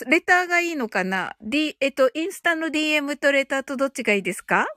[0.07, 4.67] レターがいいのかな ?D、えっと、インスタの DM とレターとどっちがいいですか？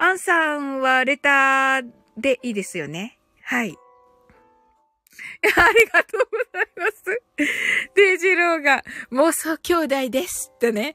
[0.00, 3.16] アンさんはレターでいいですよね。
[3.44, 3.76] はい。
[5.42, 7.22] ありがとうございます。
[7.94, 10.94] デイジローが妄想兄弟ですってね。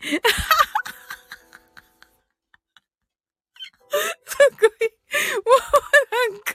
[4.26, 5.52] すごい、も
[6.30, 6.54] うなんか、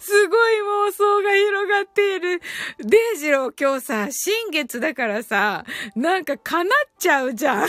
[0.00, 0.54] すごい
[0.88, 2.40] 妄想が広がっている。
[2.78, 5.64] デイジロー今日さ、新月だからさ、
[5.94, 7.68] なんか叶っちゃうじゃん。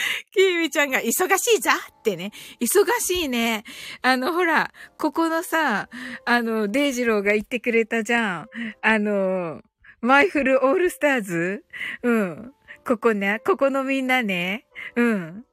[0.32, 2.32] キーミちゃんが忙しいざってね。
[2.60, 3.64] 忙しいね。
[4.02, 5.88] あの、ほら、ここのさ、
[6.24, 8.48] あの、デイジローが言ってくれたじゃん。
[8.82, 9.62] あの、
[10.00, 11.64] マイフルオールスターズ？
[12.02, 12.52] うん。
[12.86, 14.66] ここね、ここのみんなね。
[14.96, 15.44] うん。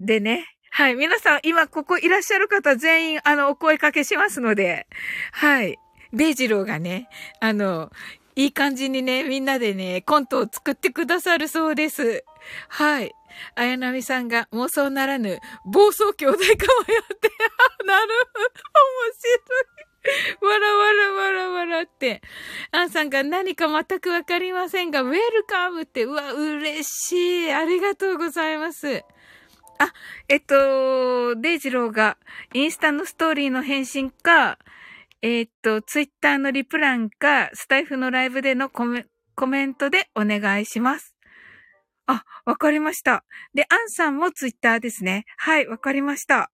[0.00, 0.46] でね。
[0.70, 0.94] はい。
[0.94, 4.86] 皆さん、今ここいらっしゃる方全員、あの、お声かけしますので。
[5.32, 5.78] はい。
[6.12, 7.08] デイジローがね、
[7.40, 7.90] あの、
[8.36, 12.22] いい感じにね、みんなでね、コントを作ってくださるそうです。
[12.68, 13.12] はい。
[13.54, 17.30] 綾波さんが妄想ならぬ、暴走兄弟かもよって、
[17.84, 18.50] なるほど。
[18.92, 19.86] 面白い。
[20.40, 22.20] わらわらわらわらって。
[22.72, 27.52] アンさんが何か全くわかりませんが、ウェルカムって、うわ、嬉しい。
[27.52, 29.02] ありがとうございます。
[29.78, 29.92] あ、
[30.28, 32.18] えっと、デイジローが
[32.52, 34.58] インスタのストーリーの返信か、
[35.22, 41.14] えー、っと、ツイッターのリプランか、スタイフのライブでのコメコメントでお願いします。
[42.06, 43.24] あ、わかりました。
[43.54, 45.24] で、アンさんもツイッターですね。
[45.36, 46.50] はい、わかりました。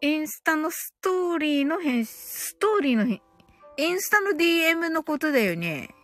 [0.00, 3.20] インスタのストーリーの変、ストーリーの変、
[3.76, 5.94] インスタの DM のことだよね。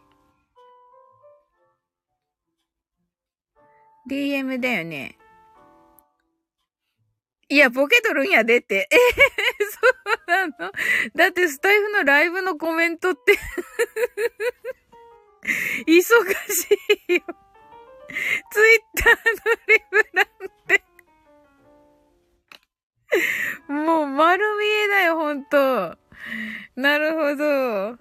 [4.11, 5.17] DM だよね。
[7.55, 8.89] いや、ボケとるんやでって。
[8.91, 8.99] えー、
[9.71, 10.73] そうなの？
[11.15, 13.39] だってスタイフのライブのコメントって
[15.87, 16.03] 忙し
[17.11, 17.23] いよ。
[18.51, 19.21] ツイッターの
[19.69, 20.27] リブなん
[20.67, 20.83] て
[23.69, 25.97] もう丸見えだよ、ほんと。
[26.75, 27.97] なるほど。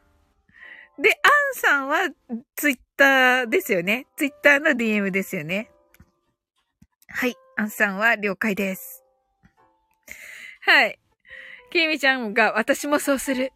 [1.00, 2.10] で、アンさんは
[2.56, 4.08] ツイッターですよね？
[4.18, 5.70] ツイッターの DM ですよね？
[7.08, 7.36] はい。
[7.56, 9.03] アンさんは了解です。
[10.66, 10.98] はい。
[11.72, 13.52] きみちゃんが私もそうする。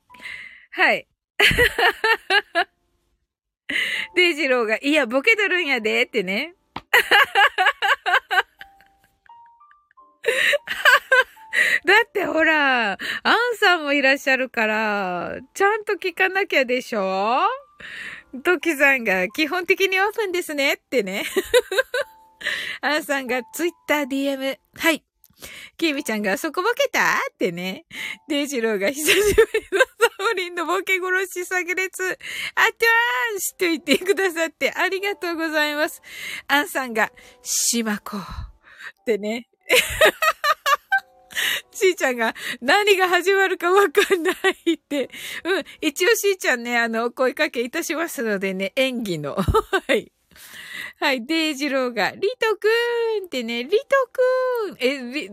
[0.72, 1.08] はい。
[4.16, 6.55] デイジローが、いや、ボケとるんやで、ってね。
[11.86, 12.97] だってほら、アン
[13.58, 17.39] さんもいらっしゃるから、ちゃんと聞かなきゃでしょ？
[18.43, 21.24] トキさんが基本的にオープンですねってね。
[22.82, 24.60] アンさんがツイッター DM。
[24.78, 25.03] はい。
[25.77, 27.15] キミちゃんがそこボケた？
[27.31, 27.85] ってね。
[28.27, 29.27] デイジローが久しぶり
[29.71, 29.88] のサ
[30.31, 36.01] オリンのボケ殺し炸裂、あとーんしと言ってくださってありがとうございます。
[36.47, 37.11] アンさんが、
[37.43, 38.21] しまこっ
[39.05, 39.47] てね。
[41.71, 44.31] しーちゃんが何が始まるかわかんな
[44.65, 45.11] いって。
[45.43, 45.63] うん。
[45.81, 49.35] 一応しーちゃんね、あの、声かけいたしますのでね、演技の。
[49.88, 50.11] はい。
[50.99, 53.77] はい、デイジローが、リトくーんってね、リト
[54.11, 54.77] くーん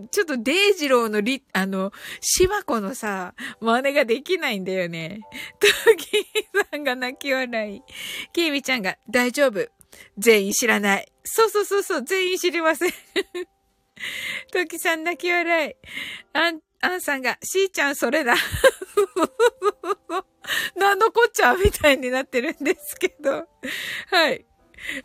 [0.05, 1.91] え、ちょっとデイジローのリ、あの、
[2.21, 5.21] シマコのさ、真似ができないんだよね。
[5.61, 6.27] トキ
[6.71, 7.83] さんが泣き笑い。
[8.35, 9.67] キーミちゃんが、大丈夫。
[10.19, 11.11] 全員知らない。
[11.25, 12.93] そうそうそうそう、全員知りません。
[14.53, 15.75] トキさん泣き笑い。
[16.35, 18.35] あん、アンさんが、しーちゃんそれだ。
[20.77, 23.49] 何のこっちゃみたいになってるんですけど。
[24.11, 24.45] はい。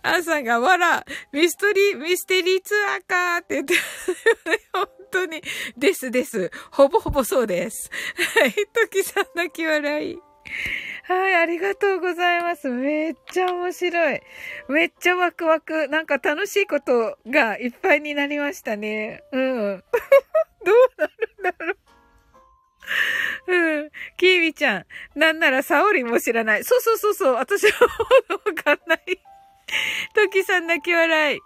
[0.04, 3.74] アンさんが、わら、ミステリー、ミステリーツアーかーって言って
[4.74, 5.42] 本当に。
[5.78, 6.52] ですです。
[6.72, 7.90] ほぼほぼそうです。
[8.40, 8.54] はい。
[8.74, 10.20] 時さん泣き笑い。
[11.04, 12.70] はい、ありがとうございます。
[12.70, 14.22] めっちゃ面白い。
[14.68, 15.88] めっちゃワクワク。
[15.88, 19.24] なんか楽しいことがいっぱいになりましたね。
[19.32, 19.84] うん。
[20.64, 21.78] どうなるんだろう。
[23.48, 23.92] うん。
[24.18, 24.86] キービちゃん。
[25.16, 26.64] なんならサオリも知らない。
[26.64, 27.34] そうそうそうそう。
[27.34, 27.88] 私は
[28.30, 29.00] わかんない。
[30.14, 31.40] トキさん泣き笑い。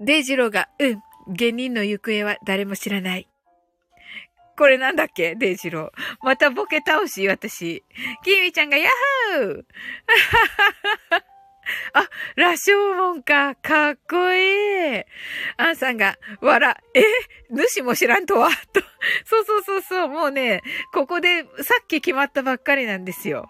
[0.00, 3.28] デイジローが、うん、芸人の行方は誰も知らない。
[4.56, 5.34] これなんだっけ？
[5.34, 5.90] デイジロー。
[6.22, 7.84] またボケ倒し、私。
[8.24, 8.92] キーミちゃんが、ヤッ
[9.38, 9.64] ホー
[11.94, 13.54] あ、羅生門か。
[13.56, 15.04] かっこいい。
[15.56, 17.04] アンさんが、わら、え
[17.50, 18.80] 主も知らんとはと。
[19.24, 20.08] そうそうそうそう。
[20.08, 23.48] もうね、ここでさっき決まったばっかりなんですよ。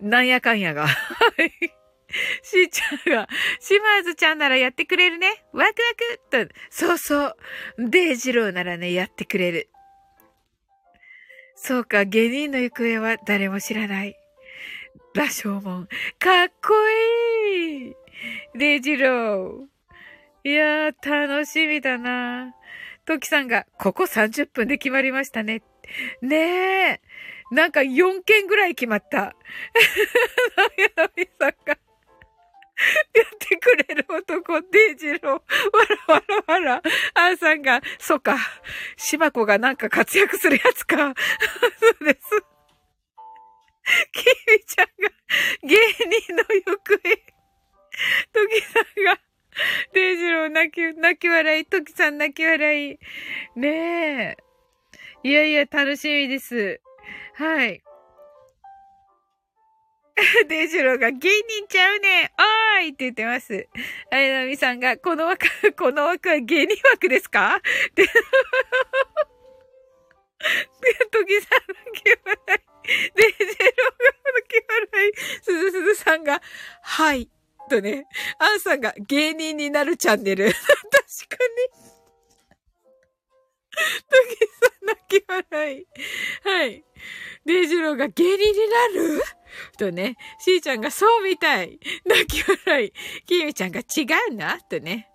[0.00, 0.86] なんやかんやが。
[0.86, 0.94] は
[1.42, 1.83] い。
[2.42, 3.28] しーちゃんが、
[3.60, 5.44] シマーズちゃんならやってくれるね。
[5.52, 5.82] ワク
[6.32, 7.36] ワクと、そうそう。
[7.78, 9.68] デイジローならね、やってくれる。
[11.56, 14.16] そうか、芸人の行方は誰も知らない。
[15.14, 15.88] 羅生門。
[16.18, 17.94] かっこいい
[18.54, 20.48] デイジロー。
[20.48, 22.54] いやー、楽しみだな。
[23.06, 25.62] トキさんが、ここ30分で決まりましたね。
[26.20, 27.00] ねえ。
[27.50, 29.18] なんか4件ぐらい決まった。
[29.18, 29.32] な
[31.02, 31.78] やみさんが、
[33.14, 35.30] やってくれる男、デイジロー。
[35.30, 35.40] わ
[36.08, 36.82] らわらわら。
[37.14, 38.36] アンさんが、そうか。
[38.96, 40.96] シマコがなんか活躍するやつか。
[41.78, 42.44] そうです。
[44.12, 45.10] キミちゃんが、
[45.62, 46.96] 芸人の行方。
[48.32, 49.20] トキさんが、
[49.92, 51.64] デイジロー泣き、泣き笑い。
[51.66, 52.98] トキさん泣き笑い。
[53.54, 54.36] ねえ。
[55.22, 56.80] いやいや、楽しみです。
[57.34, 57.82] はい。
[60.48, 63.68] デジローが芸人ちゃうねんおーいって言ってます。
[64.10, 65.46] あやなみさんが、この枠、
[65.76, 67.60] この枠は芸人枠ですか？
[67.94, 68.08] で、で、
[71.10, 72.90] トキさんの気笑い。
[73.14, 75.12] デジローがの気笑い。
[75.42, 76.40] すずすずさんが、
[76.82, 77.28] はい。
[77.68, 78.06] とね、
[78.38, 80.52] アンさんが芸人になるチャンネル。
[80.52, 81.44] 確か
[81.80, 81.93] に。
[83.74, 85.86] トキさん泣き笑い。
[86.44, 86.84] はい。
[87.46, 89.22] デイジローが芸人になる？
[89.78, 91.78] とね、しーちゃんがそうみたい。
[92.04, 92.92] 泣き笑い。
[93.26, 93.84] きみちゃんが違
[94.30, 94.60] うな？
[94.60, 95.08] とね。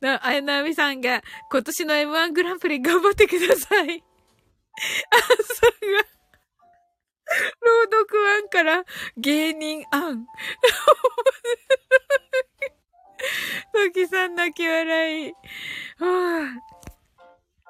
[0.00, 3.82] な、あやなみさんが今年の M1 グランプリ頑張ってください。
[3.82, 4.04] あんさんが、
[7.60, 8.84] 朗読案から
[9.16, 10.26] 芸人案。
[13.72, 15.32] トキさん泣き笑い。
[15.32, 15.36] は
[15.98, 16.79] あ、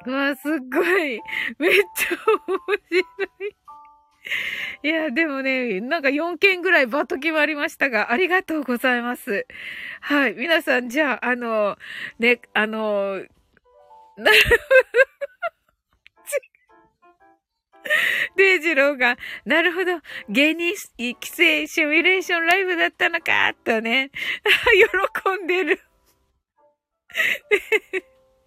[0.06, 1.20] うわ、すっごい。
[1.58, 3.00] めっちゃ面白
[3.46, 3.56] い。
[4.82, 9.46] いや、でもね、なんか4件ぐらいバッと決まりましたが、ありがとうございます。
[10.00, 10.34] はい。
[10.34, 11.76] 皆さん、じゃあ、あの、
[12.18, 13.16] ね、あの、
[14.16, 15.10] なるほど。
[18.36, 24.10] デイジローが、なるほど、芸人育成シミュレーションライブだったのか、とね、
[25.34, 25.80] 喜んでる。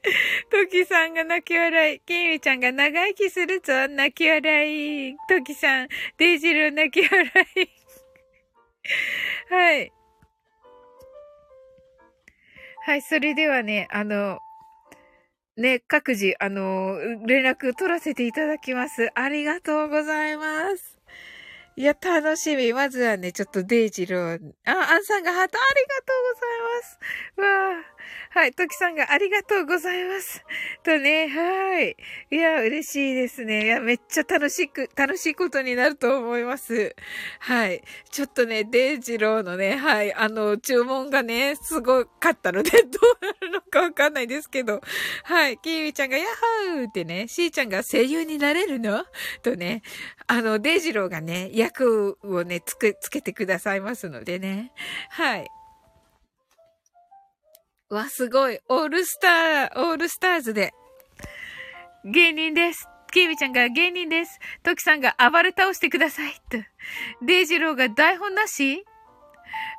[0.49, 1.99] トキさんが泣き笑い。
[2.01, 3.87] キミちゃんが長生きするぞ。
[3.87, 5.15] 泣き笑い。
[5.29, 5.87] トキさん、
[6.17, 7.69] デイジル泣き笑い。
[9.49, 9.91] はい。
[12.85, 14.39] はい、それではね、あの、
[15.55, 19.09] ね、各自、あの、連絡取らせていただきます。
[19.15, 20.99] ありがとうございます。
[21.75, 22.73] いや、楽しみ。
[22.73, 24.39] まずはね、ちょっとデイジロー。
[24.65, 26.99] あ、アンさんがハートありがとうございます。
[27.41, 27.92] わあ。
[28.31, 30.43] はい、トキさんがありがとうございます。
[30.83, 31.95] とね、はい。
[32.31, 33.65] いや、嬉しいですね。
[33.65, 36.95] いや、めっちゃ楽しく、楽しいことになると思います。
[37.39, 37.83] はい。
[38.09, 44.81] ちょっとね、デイジローのね、はい、あの、注文がね、すごかったので、 どうなるのかわかんないですけど、
[45.23, 45.57] はい。
[45.59, 49.05] キーミちゃんがヤッハーってね、シーちゃんが声優になれるの？
[49.41, 49.81] とね、
[50.27, 54.71] あの、デイジローがね、役をね、つけ、つけてくださいますのでね。
[55.09, 55.47] はい。
[57.93, 58.59] わ、すごい。
[58.69, 60.73] オールスター、オールスターズで。
[62.05, 62.87] 芸人です。
[63.11, 64.39] ケイミちゃんが芸人です。
[64.63, 66.33] トキさんが暴れ倒してください。
[66.49, 66.57] と。
[67.21, 68.83] デイジローが台本なし？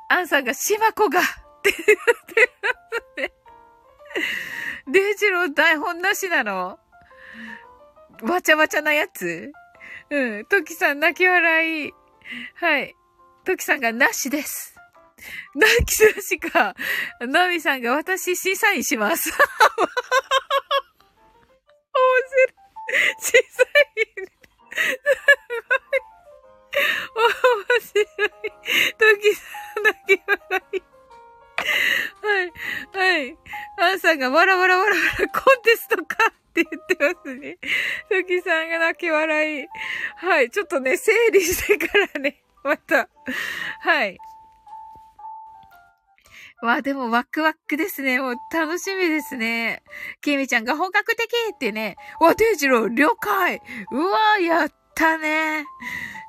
[0.09, 1.23] アンさんがシマコがっ
[1.61, 2.69] て言ってま
[3.17, 3.31] すね。
[4.91, 6.79] デイジロー台本なしなの？
[8.21, 9.51] わちゃわちゃなやつ？
[10.09, 10.45] うん。
[10.45, 11.91] トキさん泣き笑い。
[12.55, 12.95] はい。
[13.43, 14.74] トキさんがなしです。
[15.55, 16.75] 泣きなしか。
[17.19, 19.29] ナミさんが私審査員します。
[19.31, 19.39] 面
[22.29, 22.53] 白い。
[23.19, 23.63] 審査
[23.97, 24.35] 員。
[27.15, 27.29] 面
[27.79, 28.05] 白い。
[28.97, 29.41] トキさ
[29.79, 30.83] ん泣き笑い。
[32.21, 32.51] はい。
[32.93, 33.37] はい。
[33.77, 36.17] アンさんがわらわらわらわらコンテストか。
[36.27, 37.57] って言ってますね。
[38.09, 39.67] トキさんが泣き笑い。
[40.15, 40.49] はい。
[40.49, 43.09] ちょっとね、整理してからね、また。
[43.81, 44.17] はい。
[46.65, 48.19] わ、でもワクワクですね。
[48.19, 49.83] もう楽しみですね。
[50.21, 51.95] キミちゃんが本格的ってね。
[52.19, 53.61] わ、デイジロー、了解
[53.91, 55.65] うわやったね。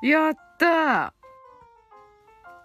[0.01, 1.13] やった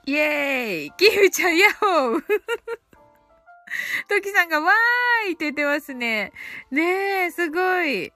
[0.05, 2.23] イェーイキミちゃん、ヤッホー
[4.09, 6.33] トキさんがわーいって言ってますね。
[6.71, 8.13] ねえ、すごい。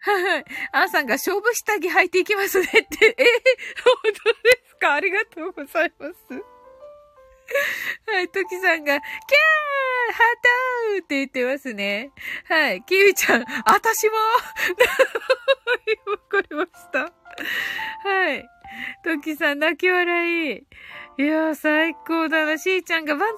[0.00, 0.44] はい。
[0.72, 3.16] アンさんが勝負下着履いていきますねって。
[3.18, 3.24] え
[3.82, 4.92] 本当ですか？
[4.94, 6.14] ありがとうございます。
[8.06, 12.10] はい、トキさんが、キャーハートって言ってますね。
[12.48, 14.16] はい、キミちゃん、あたしも？
[16.12, 17.12] わかりました。
[18.08, 18.44] はい。
[19.04, 20.66] トキさん泣き笑い。
[21.16, 22.58] いやー、最高だな。
[22.58, 23.28] しーちゃんが万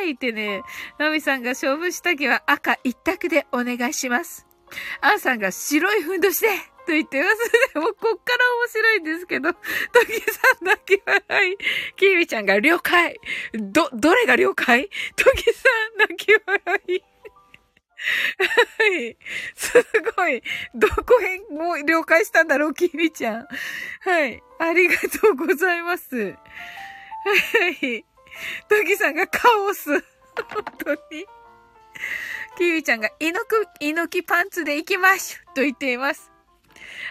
[0.00, 0.62] 歳ってね、
[0.98, 4.46] ナミさんが勝負下着は赤一択でお願いします。
[5.00, 6.48] アンさんが白いふんどしで
[6.86, 7.36] と言ってます
[7.74, 7.80] ね。
[7.82, 9.58] もうこっから面白いんですけど、ト
[10.06, 11.56] キさん泣き笑い。
[11.96, 13.18] キーミちゃんが了解。
[13.52, 14.88] ど、どれが了解？
[15.16, 17.02] トキさん泣き笑い。
[18.38, 19.16] はい。
[19.54, 19.72] す
[20.16, 20.42] ごい。
[20.74, 23.48] どこへも了解したんだろう、キミちゃん。
[24.00, 24.42] はい。
[24.58, 26.16] ありがとうございます。
[26.16, 26.34] は
[27.82, 28.04] い。
[28.68, 29.90] トキさんがカオス。
[29.90, 30.02] 本
[30.78, 31.26] 当に。
[32.56, 33.44] キーウィちゃんが、猪
[33.80, 36.30] 木、猪木パンツで行きましょと言っています。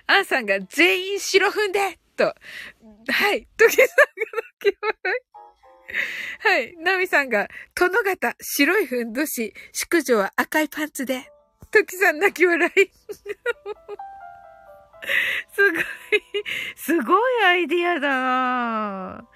[0.07, 2.26] アンさんが全員白踏んでと。
[2.26, 3.47] はい。
[3.57, 3.93] トキさんが
[4.61, 5.36] 泣き笑い。
[6.39, 6.76] はい。
[6.78, 11.30] ナミさんが、殿方、白いふんどし、宿女は赤いパンツで。
[11.71, 12.71] トキさん泣き笑い。
[15.51, 15.84] すごい、
[16.76, 19.28] すごいアイディアだな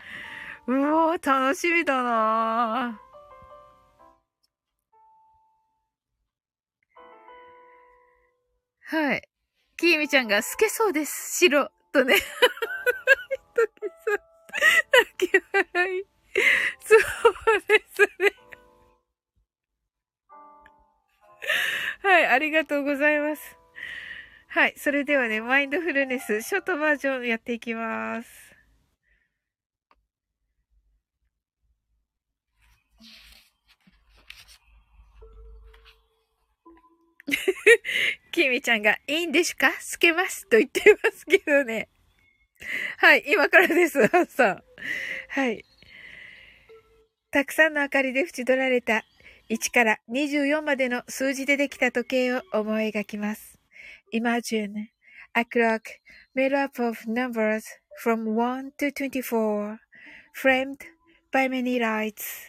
[0.67, 2.99] うわ楽しみだな
[8.81, 9.28] はい。
[9.79, 11.37] きーみちゃんが透けそうです。
[11.37, 11.71] 白。
[11.93, 12.15] とね。
[13.55, 14.19] ときさん、
[14.91, 16.05] 泣き笑い。
[16.81, 16.99] そう
[17.67, 18.33] ですね。
[22.03, 23.57] はい、ありがとうございます。
[24.49, 28.49] はい、それではね、マインドフルネス、ショートバージョンやっていきます。
[38.39, 39.69] きみちゃんが、いいんですか？
[39.81, 40.47] 透けます？
[40.47, 41.89] と言ってますけどね。
[42.97, 44.63] はい、今からです、ハッサン。
[45.27, 45.65] はい。
[47.31, 49.03] たくさんの明かりで縁取られた
[49.49, 53.59] 1から24までの数字でできた時計を思い描きます。
[54.13, 54.87] Imagine
[55.33, 55.81] a clock
[56.33, 57.65] made up of numbers
[58.01, 59.79] from 1 to 24,
[60.33, 60.77] framed
[61.33, 62.48] by many lights.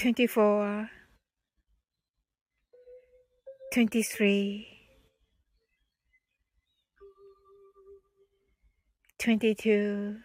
[0.00, 0.88] 24
[3.70, 4.66] 23
[9.18, 10.16] 22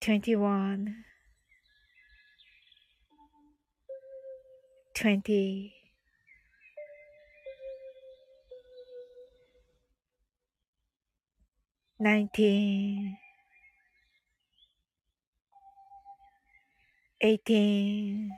[0.00, 1.04] 21
[4.94, 5.72] 20
[12.00, 13.21] 19
[17.22, 18.30] 18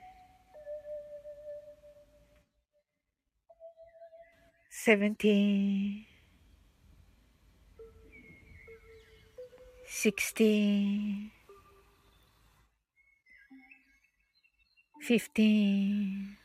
[4.69, 6.07] 17
[9.87, 11.31] 16
[15.01, 16.37] 15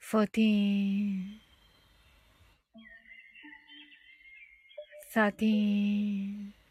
[0.00, 1.40] 14
[5.14, 6.61] 13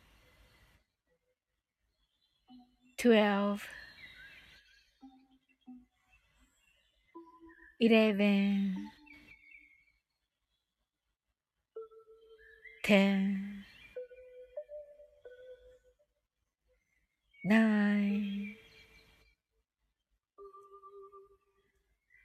[3.01, 3.67] 12
[7.79, 8.75] 11
[12.83, 13.65] 10
[17.43, 18.55] 9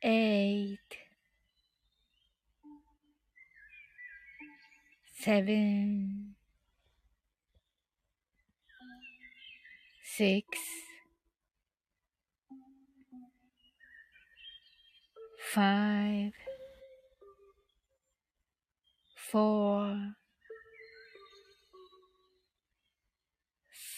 [0.03, 0.79] 8
[5.19, 6.16] 7
[10.17, 10.43] 6
[15.53, 16.33] 5
[19.31, 20.17] 4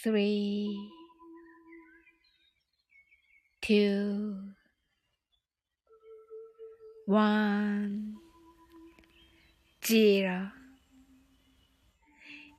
[0.02, 0.76] 3
[3.60, 4.56] 2
[7.06, 8.18] 1
[9.82, 10.52] 0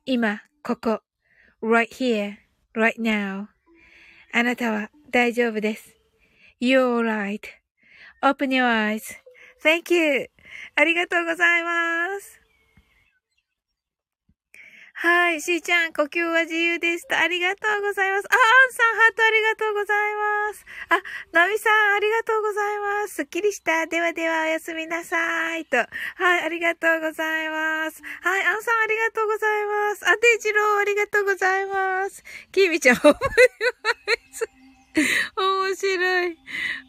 [0.05, 1.01] 今、ここ、
[1.61, 2.37] right here,
[2.79, 3.47] right now.
[4.33, 5.95] あなたは大丈夫です。
[6.61, 7.01] You're
[8.21, 10.29] right.Open your eyes.Thank you.
[10.75, 12.38] ありがとうございます。
[14.99, 15.39] はい。
[15.39, 17.17] しーちゃん、呼吸は自由ですと。
[17.17, 18.27] ありがとうございます。
[18.27, 20.65] あ、アンさん、ハートありがとうございます。
[20.89, 20.99] あ、
[21.31, 23.15] ナミさん、ありがとうございます。
[23.15, 23.87] すっきりした。
[23.87, 25.63] ではでは、おやすみなさい。
[25.63, 25.77] と。
[25.77, 25.87] はい、
[26.43, 28.03] ありがとうございます。
[28.03, 30.03] はい、アンさん、ありがとうございます。
[30.03, 32.21] あ、デイジロー、ありがとうございます。
[32.51, 33.15] キーミちゃん、面
[35.75, 36.37] 白い。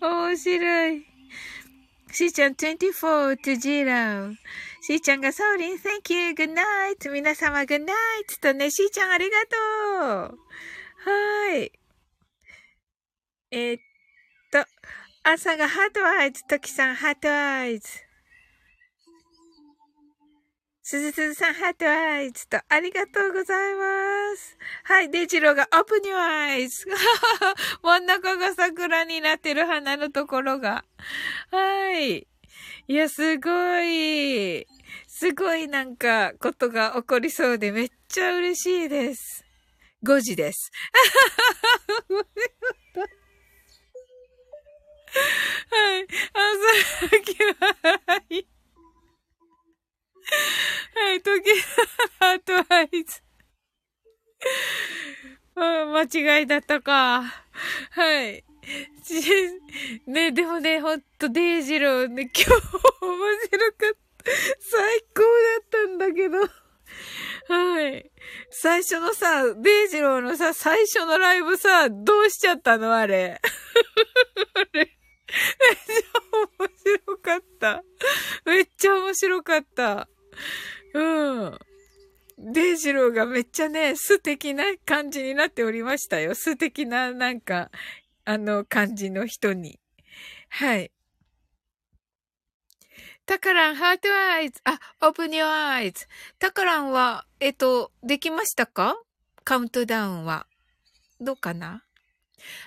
[0.00, 1.06] 面白い。
[2.10, 4.34] しーちゃん、24 to 0。
[4.82, 7.10] しーちゃんがソーリン、Thank you, good night.
[7.10, 9.36] 皆様 good night とね、しーちゃんありが
[10.26, 10.38] とう。
[11.04, 11.72] はい。
[13.50, 13.80] えー、っ
[14.50, 14.64] と、
[15.22, 17.88] 朝が heart eyes、トキさん heart eyes。
[20.82, 24.56] すずすずさん、 heart eyes と、ありがとうございます。
[24.84, 26.86] はい、デジローが、 open your eyes。
[27.82, 30.86] 真ん中が桜になってる花のところが。
[31.50, 32.29] はい。
[32.90, 33.48] いや、すご
[33.84, 34.66] い。
[35.06, 39.44] すごいなんか、ことが起こりそうでめっちゃ嬉しいです。
[40.02, 40.72] 5時です。
[45.70, 46.06] はい。
[47.06, 47.54] 朝きは、
[48.06, 48.48] はい。
[50.96, 51.48] はい、時、
[52.18, 53.22] ハートアイズ。
[55.54, 57.22] 間違いだったか。
[57.90, 58.49] はい。
[60.06, 62.50] ね、でもね、ほんと、デイジローね、 今日
[63.02, 64.30] 面白かった。
[64.60, 65.28] 最高だ
[65.60, 66.38] ったんだけど。
[67.48, 68.10] はい。
[68.50, 72.94] 最初のさ、デイジローのさ、最初のライブさ、どうしちゃったの？
[72.94, 73.40] あれ。
[74.54, 74.72] あれ。
[74.72, 76.20] めっちゃ
[76.58, 76.70] 面
[77.06, 77.84] 白かった。
[78.44, 80.08] めっちゃ面白かった。
[80.94, 81.58] うん。
[82.38, 86.34] デイジローがめっちゃね、素敵な感じになっておりましたよ。
[86.34, 87.70] 素敵な、なんか、
[88.30, 89.80] あの感じの人に。
[90.50, 90.92] はい。
[93.26, 94.60] タカラン、ハートアイズ。
[94.62, 96.06] あ、オープニュアイズ。
[96.38, 98.94] タカランは、えっと、できましたか？
[99.42, 100.46] カウントダウンは。
[101.20, 101.82] どうかな？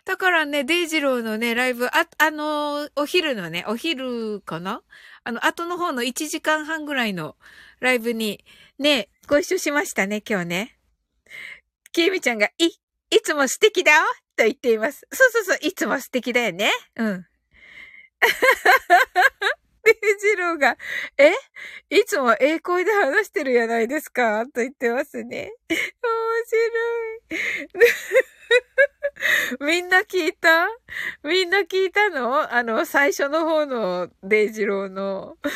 [0.04, 4.82] だからね、デイジローのね、ライブ、あ、あの、お昼のね、お昼かな？
[5.24, 7.38] あの、後の方の1時間半ぐらいの
[7.80, 8.44] ライブに、
[8.80, 10.78] ね、ご一緒しましたね、今日ね。
[11.94, 14.02] きみちゃんが、い、いつも素敵だよ
[14.36, 15.08] と言っています。
[15.12, 16.72] そうそうそう、いつも素敵だよね。
[16.96, 17.26] うん。
[19.84, 20.78] デイジローが、
[21.18, 21.34] え？
[21.90, 24.46] いつも英声で話してるやないですか？
[24.46, 25.52] と言ってますね。
[25.70, 25.86] 面白
[27.38, 27.92] い。
[29.62, 30.68] みんな聞いた？
[31.24, 32.52] みんな聞いたの？
[32.54, 35.38] あの、最初の方のデイジローの。
[35.44, 35.54] あれ、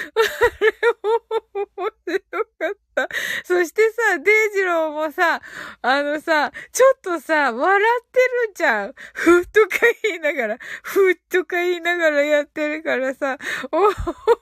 [1.75, 3.07] 面白かった。
[3.43, 5.41] そしてさ、デイジローもさ、
[5.81, 8.93] あのさ、ちょっとさ、笑ってるじゃん。
[9.13, 13.37] ふっとか言いながら、ふっとか言いながらやってるからさ、
[13.71, 13.77] お、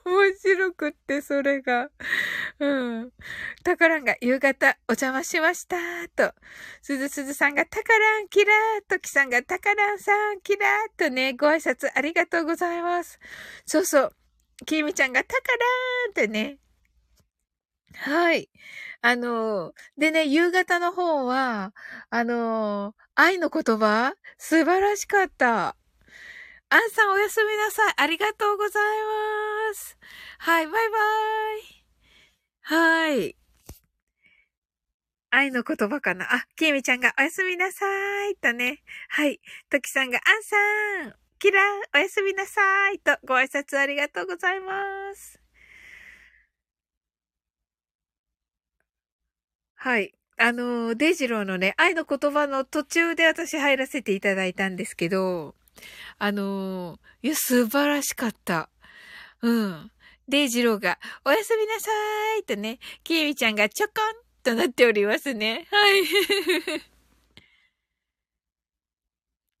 [0.08, 1.90] 面白くって、それが。
[2.60, 3.12] うん。
[3.62, 5.76] タカランが夕方お邪魔しました、
[6.14, 6.32] と。
[6.82, 13.18] すずすずさんがタカランキラー、トキさんがタカランさんキラー、とね、ご挨拶ありがとうございます。
[13.66, 14.12] そうそう。
[14.64, 16.58] きみちゃんがタカラーンってね。
[17.94, 18.50] はい。
[19.02, 21.72] あの、でね、夕方の方は、
[22.10, 24.14] あの、愛の言葉？
[24.38, 25.76] 素晴らしかった。
[26.68, 27.94] アンさんおやすみなさい。
[27.96, 28.82] ありがとうござい
[29.70, 29.96] ます。
[30.38, 30.98] はい、バイバ
[31.58, 31.84] イ。
[32.62, 33.36] はい。
[35.36, 36.24] 愛の言葉かな？
[36.34, 38.36] あ、きえみちゃんがおやすみなさーい。
[38.36, 38.82] とね。
[39.10, 39.38] はい。
[39.68, 41.14] ときさんがアンさん。
[41.38, 41.62] キラー、
[41.94, 42.98] おやすみなさーい。
[43.00, 44.72] とご挨拶ありがとうございま
[45.14, 45.38] す。
[49.74, 50.14] はい。
[50.38, 55.54] あの、デイジローのね、愛の言葉の途中で私入らせていただいたんですけど、
[56.16, 58.70] あの、いや、素晴らしかった。
[59.42, 59.90] うん。
[60.28, 65.66] デイジローが、おやすみなさーいとね、キーミちゃんがちょこんとなっておりますね。
[65.72, 66.04] はい。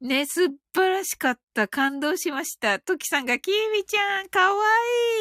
[0.00, 1.66] ね、素晴らしかった。
[1.66, 2.78] 感動しました。
[2.78, 4.62] トキさんが、キーミちゃん、かわ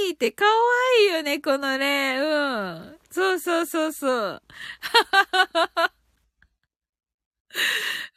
[0.05, 0.51] いいって、かわ
[0.99, 2.19] いいよね、このね。
[2.19, 2.99] うん。
[3.09, 4.43] そうそうそうそう。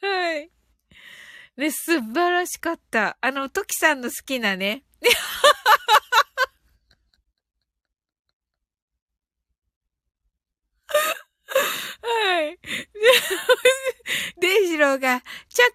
[0.01, 0.51] はい。
[1.57, 3.17] ね、素晴らしかった。
[3.21, 4.83] あの、トキさんの好きなね。
[12.01, 12.59] はい。
[14.39, 15.73] デイジローが、ちゃか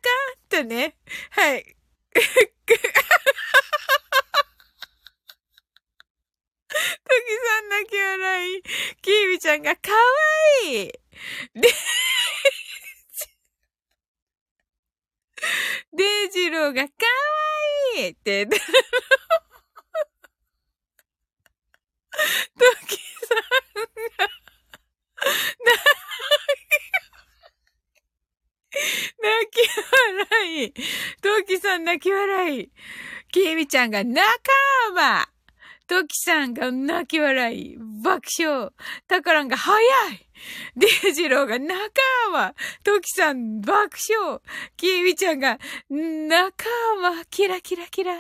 [0.57, 0.97] ーんとね、
[1.31, 1.77] はい。
[2.15, 2.21] ト
[7.21, 8.63] キさん泣き笑い。
[9.03, 9.99] キービちゃんがかわ
[10.67, 10.93] いい。
[11.55, 11.69] で、
[15.93, 16.91] デイジローがか
[17.97, 18.57] わいいって、ト
[22.89, 23.39] キさん
[24.19, 24.44] が、
[29.23, 29.61] 泣き
[30.31, 30.73] 笑い。
[31.23, 32.71] トキさん泣き笑い。
[33.33, 34.23] キミちゃんが仲
[34.95, 35.29] 間。
[35.87, 37.77] トキさんが泣き笑い。
[38.03, 38.71] 爆笑。
[39.07, 39.79] タカランが早
[40.11, 40.29] い。
[40.77, 41.77] デイジローが仲
[42.33, 42.55] 間。
[42.83, 44.41] トキさん爆笑。
[44.77, 45.59] キミちゃんが
[45.91, 46.65] 仲
[47.03, 47.25] 間。
[47.31, 48.15] キラキラキラ。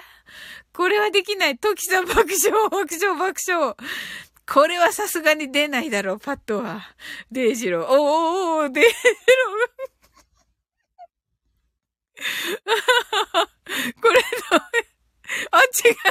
[0.75, 1.59] これはできない。
[1.59, 3.77] トキさん爆笑、爆笑、爆笑。
[4.47, 6.83] これはさすがに出ないだろう、パッとは。
[7.31, 7.87] デイジロー。
[7.89, 9.85] おーおー、デイジロー。
[14.01, 14.61] これの
[15.51, 15.95] あ、違う。
[15.95, 16.11] か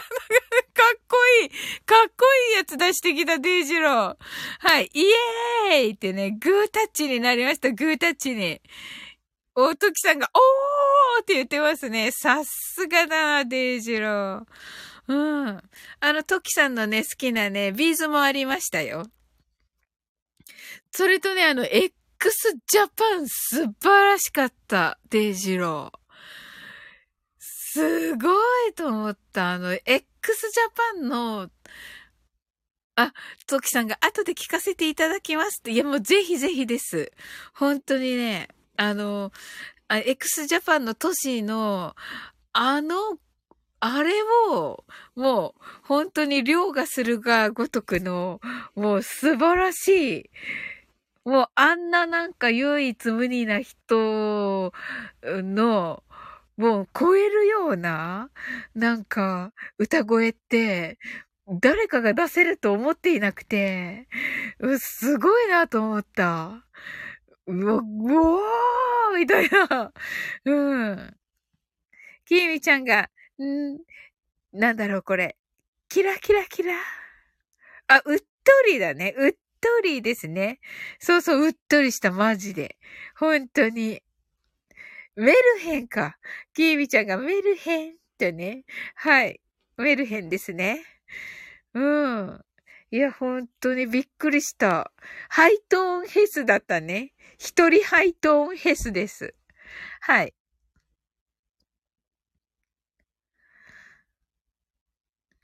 [0.95, 1.49] っこいい。
[1.85, 4.17] かっこいいやつ出してきた、デイジロー。
[4.59, 4.89] はい。
[4.93, 5.03] イ
[5.71, 8.61] エーイってね、グータッチになりました、グータッチに。
[9.55, 12.11] 大時さんが、おーって言ってますね。
[12.11, 14.45] さすがだな、デイジロー。
[15.07, 15.47] うん。
[15.99, 19.05] あの、トキさんのね、好きなね、ビーズもありましたよ。
[20.91, 21.93] それとね、あの、x
[22.67, 26.03] ジャパン素晴らしかった、デイジロー。
[27.39, 28.29] すご
[28.69, 29.53] いと思った。
[29.53, 31.49] あの、x ジャパンの、
[32.95, 33.11] あ、
[33.47, 35.71] トキさんが後で聞かせていただきますって。
[35.71, 37.11] いや、もうぜひぜひです。
[37.55, 39.31] 本当にね、あの、
[39.89, 41.95] x ジャパンの都市の、
[42.53, 43.17] あの
[43.85, 44.11] あれ
[44.49, 48.39] を、もう、本当に凌駕するがごとくの、
[48.75, 50.29] もう素晴らしい。
[51.25, 54.71] もう、あんななんか唯一無二な人
[55.21, 56.01] の、
[56.55, 58.29] もう超えるような、
[58.73, 60.97] なんか、歌声って、
[61.49, 64.07] 誰かが出せると思っていなくて、
[64.79, 66.65] すごいなと思った。
[67.47, 69.91] うわ、うわーみたいな。
[70.45, 71.17] うん。
[72.25, 73.09] きみちゃんが、
[73.43, 73.79] ん
[74.53, 75.37] なんだろう、これ。
[75.89, 76.73] キラキラキラ。
[77.87, 78.25] あ、うっと
[78.67, 79.13] りだね。
[79.17, 80.59] うっとりですね。
[80.99, 82.77] そうそう、うっとりした、マジで。
[83.15, 84.01] 本当に。
[85.15, 86.17] メルヘンか。
[86.53, 88.63] キービちゃんがメルヘンってね。
[88.95, 89.41] はい。
[89.77, 90.83] メルヘンですね。
[91.73, 92.41] うん。
[92.91, 94.91] いや、本当にびっくりした。
[95.29, 97.13] ハイトーンヘスだったね。
[97.39, 99.35] 一人ハイトーンヘスです。
[100.01, 100.33] はい。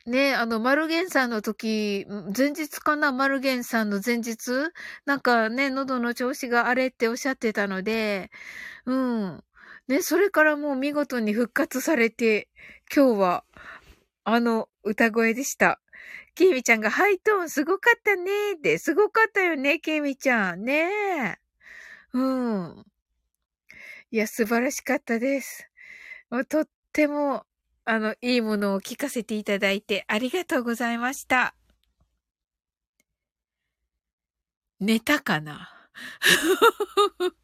[0.09, 2.05] ねあの、マルゲンさんの時、
[2.35, 4.71] 前日かなマルゲンさんの前日？
[5.05, 8.31] なんかね、喉の調子があれっておっしゃってたので、
[8.85, 9.43] うん。
[9.87, 12.47] ね、それからもう見事に復活されて、
[12.93, 13.43] 今日は、
[14.23, 15.79] あの歌声でした。
[16.35, 20.63] きみちゃんがハイトーンすごかったねーって、すごかったよね、きみちゃん。
[20.63, 20.89] ね
[21.23, 21.37] え。
[22.13, 22.85] うん。
[24.11, 25.69] いや、素晴らしかったです。
[26.49, 27.45] とっても、
[27.89, 31.55] あの、いいものを聞かせていただいてありがとうございました。
[34.79, 35.71] 寝たかな？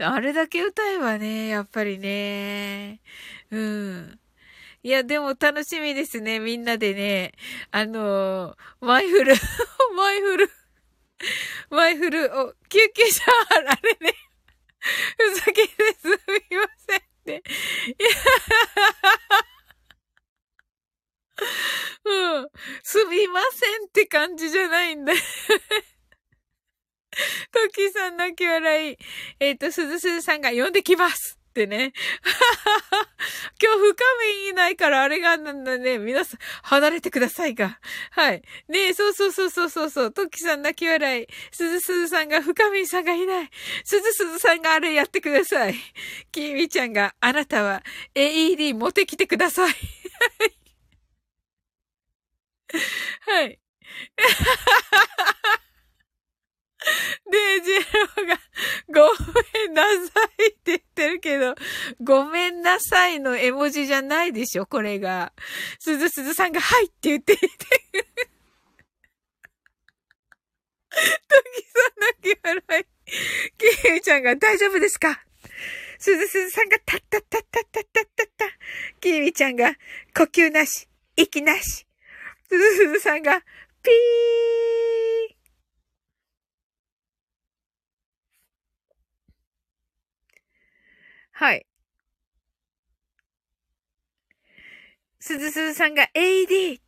[0.00, 3.02] あれだけ歌えばね、やっぱりね。
[3.50, 4.18] うん。
[4.82, 6.40] いや、でも楽しみですね。
[6.40, 7.32] みんなでね。
[7.70, 9.34] あのー、マイフル、
[9.94, 10.50] マイフル、
[11.68, 14.14] マイフル、お、救急車、あれね。
[15.18, 15.68] ふざけで
[16.00, 16.08] す
[16.50, 17.07] みません。
[22.04, 22.48] うん。
[22.82, 25.12] すみませんって感じじゃないんだ。
[27.52, 28.96] トキさん泣き笑い。
[29.40, 31.92] えっ、ー、と、すずすずさんが呼んできますってね。
[33.60, 35.98] 今日深めいないからあれがなんだね。
[35.98, 37.80] 皆さん、離れてくださいが。
[38.12, 38.42] はい。
[38.68, 40.12] ねえ、そうそうそうそうそうそう。
[40.12, 41.26] トッキさん泣き笑い。
[41.50, 43.50] すずすずさんが深めさんがいない。
[43.84, 45.74] すずすずさんがあれやってください。
[46.30, 47.82] きみちゃんがあなたは
[48.14, 49.70] AED 持ってきてください。
[49.70, 49.78] はい。
[53.26, 53.58] はい。
[57.30, 57.76] で、ジェ
[58.22, 58.40] ロが、
[58.88, 59.10] ご
[59.56, 59.90] めんなさ
[60.38, 61.54] いって言ってるけど、
[62.00, 65.32] ごめんなさいの絵文字じゃないでしょ、これが。
[65.80, 67.48] すずすずさんが、はいって言っていて。
[67.48, 67.48] ト
[71.54, 72.86] キさん泣き笑い。
[73.58, 75.20] キミちゃんが大丈夫ですか？
[75.98, 78.46] すずすずさんが、たったったったったったったった。
[79.00, 79.74] キミちゃんが、
[80.16, 81.86] 呼吸なし、息なし。
[82.48, 83.40] すずすずさんが、
[83.82, 84.97] ピー
[91.38, 91.64] はい。
[95.20, 96.80] すずすずさんが AED!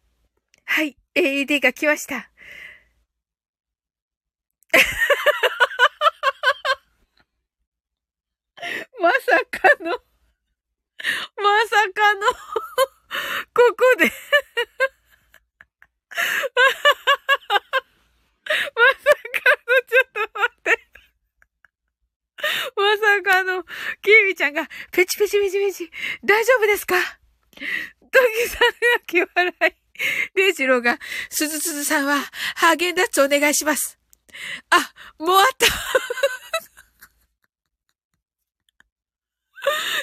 [0.65, 2.17] はい、AED が来ました。
[9.01, 9.19] まさ
[9.53, 9.97] かのま
[11.69, 12.35] さかのこ
[13.77, 14.11] こでま
[18.99, 19.21] さか
[19.65, 20.91] の、ちょっと待って。
[22.43, 23.65] ま まさかの、
[24.03, 25.91] キーミちゃんが、ペチペチペチペチ、
[26.25, 26.97] 大丈夫ですか？
[27.59, 28.75] トキさんが
[29.07, 29.75] 気笑い。
[30.35, 30.99] デイジローが、
[31.29, 32.19] すずすずさんは、
[32.57, 33.99] ハーゲンダッツお願いします。
[34.71, 35.67] あ、もうあった。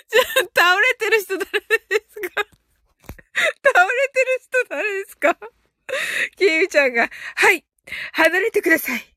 [0.10, 1.50] じゃあ倒れてる人誰で
[2.10, 2.46] すか？
[3.64, 5.36] 倒れてる人誰ですか？
[6.38, 7.66] キーミちゃんが、はい、
[8.14, 9.17] 離れてください。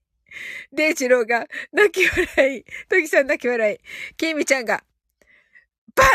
[0.72, 2.64] デイジローが泣き笑い。
[2.88, 3.78] トキさん泣き笑い。
[4.16, 4.84] キミちゃんが、
[5.94, 6.08] バン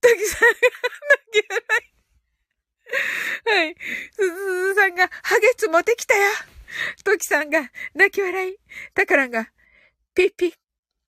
[0.00, 0.54] トキさんが
[1.30, 1.98] 泣き笑い。
[3.48, 3.76] はい。
[4.12, 4.30] すず
[4.68, 6.22] ずさんが、ハゲツ持ってきたよ。
[7.04, 8.56] トキさんが泣き笑い。
[8.94, 9.50] タカランが、
[10.14, 10.52] ピッピッ、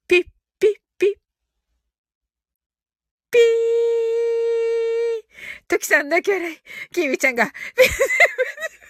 [0.08, 0.24] ピッ
[0.58, 1.14] ピッピッ。
[3.30, 3.42] ピー
[5.68, 6.58] トキさん泣き笑い。
[6.92, 8.89] キミちゃんが、ピッピッピッ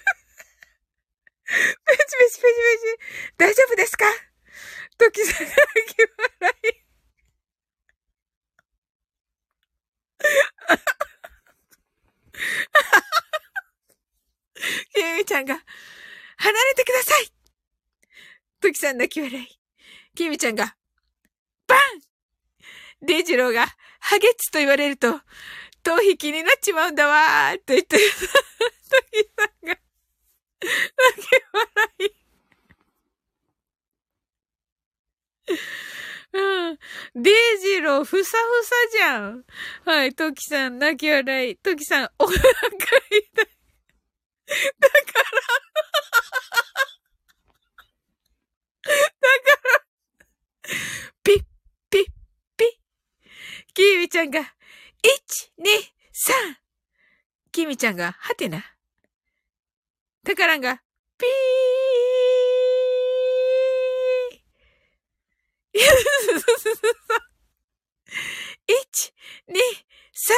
[1.50, 3.34] ペチペチペチペチ。
[3.36, 4.04] 大丈夫ですか？
[4.98, 5.54] 時さがき
[6.38, 6.80] 笑い。
[14.94, 15.54] きみちゃんが、
[16.36, 17.32] 離れてください
[18.60, 19.48] トキさん泣き笑い。
[20.14, 20.76] きみちゃんが、
[21.66, 21.78] バン
[23.06, 23.66] デイジローが、
[24.00, 25.20] ハゲッツと言われると、
[25.82, 28.02] 頭皮気になっちまうんだわーと言ってる。
[28.12, 29.78] トキさんが、
[30.60, 31.66] 泣き笑
[32.00, 32.10] い。
[36.32, 36.78] うん。
[37.14, 39.44] デイジロー、ふさふさじゃん。
[39.84, 41.56] はい、トキさん、泣き笑い。
[41.56, 42.50] トキさん、お腹痛い。
[43.34, 43.50] だか
[48.82, 48.82] ら。
[48.82, 48.94] だか
[49.64, 49.80] ら、
[51.22, 51.44] ピッ、
[51.90, 52.06] ピッ、
[52.56, 52.68] ピッ。
[53.74, 54.50] キーミちゃんが、1、2、3。
[57.52, 58.64] キーミちゃんが、はてな。
[60.24, 60.82] タカランが、
[61.18, 61.30] ピー
[68.66, 69.12] 一、
[69.48, 69.60] 二、
[70.12, 70.36] 三。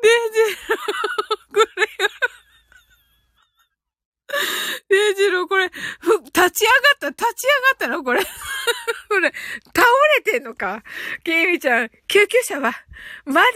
[0.00, 0.56] で、じ、
[1.52, 2.17] これは
[4.88, 8.02] デイジロー、これ、立ち上がった、立ち上がったの？
[8.04, 8.22] これ。
[9.08, 9.32] これ、
[9.74, 9.86] 倒
[10.16, 10.82] れてんのか？
[11.24, 12.72] キミちゃん、救急車は、
[13.24, 13.48] まだ。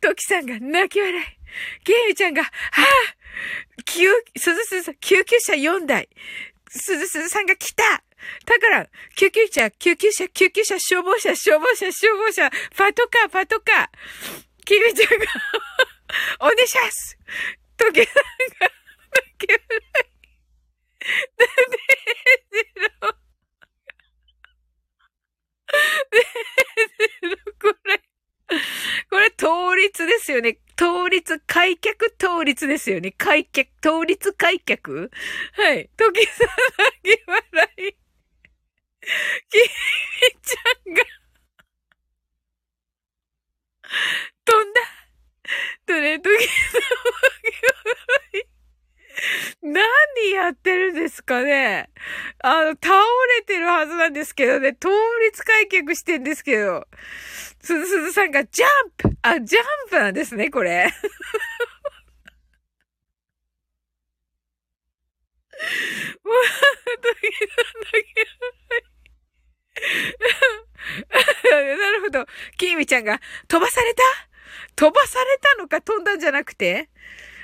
[0.00, 1.24] トキさんが泣き笑い。
[1.84, 6.08] ケイミちゃんが、はぁ、救、すずすずさん、救急車4台。
[6.68, 7.84] すずすずさんが来た
[8.46, 13.88] だから、救急車、救急車、救急車、消防車、消防車、消防車、パトカー、パトカー。
[14.64, 15.26] ケイミちゃんが
[16.40, 17.18] お願いします
[17.76, 18.14] トケさん
[18.60, 18.81] が、
[19.42, 20.12] 泣き笑い。
[21.38, 21.78] なんで、
[23.02, 23.16] ろ。
[27.60, 28.02] これ、
[29.10, 30.58] これ、倒立ですよね。
[30.78, 33.12] 倒立、開脚倒立ですよね。
[33.12, 35.10] 開脚、倒立開脚
[35.52, 35.90] はい。
[35.96, 36.50] 時さな
[37.02, 37.92] ぎ笑い。
[39.48, 39.68] きみ
[40.42, 41.04] ちゃんが
[44.44, 44.80] 飛んだ。
[45.86, 46.84] とね、時さな
[47.42, 47.56] ぎ
[48.34, 48.51] 笑い。
[49.62, 51.90] 何やってるんですかね。
[52.42, 52.94] あの、倒
[53.38, 54.90] れてるはずなんですけどね、倒
[55.24, 56.86] 立開脚してんですけど、
[57.60, 59.16] すずすずさんがジャンプ。
[59.22, 60.92] あ、ジャンプなんですね、これ。
[66.24, 66.34] もう、
[71.78, 72.26] なるほど。
[72.56, 74.02] きーみちゃんが飛ばされた？
[74.74, 76.90] 飛ばされたのか飛んだんじゃなくて？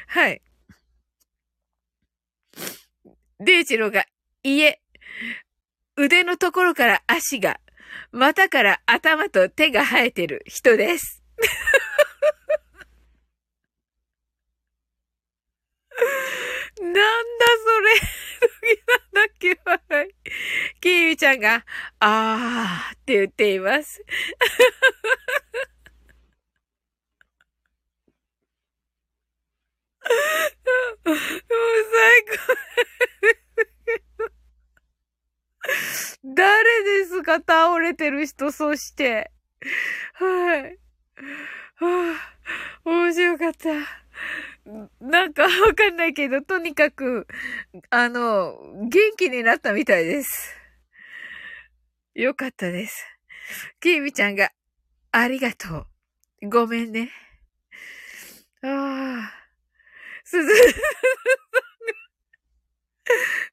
[0.09, 0.43] はい。
[3.41, 4.05] デイジローが、
[4.43, 4.81] いえ、
[5.97, 7.61] 腕のところから足が、
[8.11, 11.23] 股から頭と手が生えてる人です。
[16.81, 17.01] なんだ
[17.65, 17.91] それ。
[19.15, 19.57] なんだっけい。
[20.81, 21.65] キーミちゃんが、
[22.01, 24.03] あーって言っています。
[31.05, 32.59] もう最高。
[36.25, 39.31] 誰ですか倒れてる人、そして。
[40.15, 40.79] はい。
[41.77, 42.35] はあ、
[42.85, 43.69] 面白かった。
[45.01, 47.27] なんかわかんないけど、とにかく、
[47.91, 48.59] あの、
[48.91, 50.55] 元気になったみたいです。
[52.15, 53.07] よかったです。
[53.81, 54.51] キーミちゃんが、
[55.13, 55.87] ありがと
[56.43, 56.49] う。
[56.51, 57.11] ごめんね。
[58.63, 59.38] ああ。
[60.31, 60.75] すず、さんが、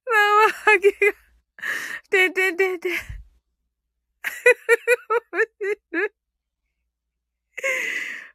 [0.06, 0.98] 生ハゲが、
[2.10, 2.92] てんてんてんてん。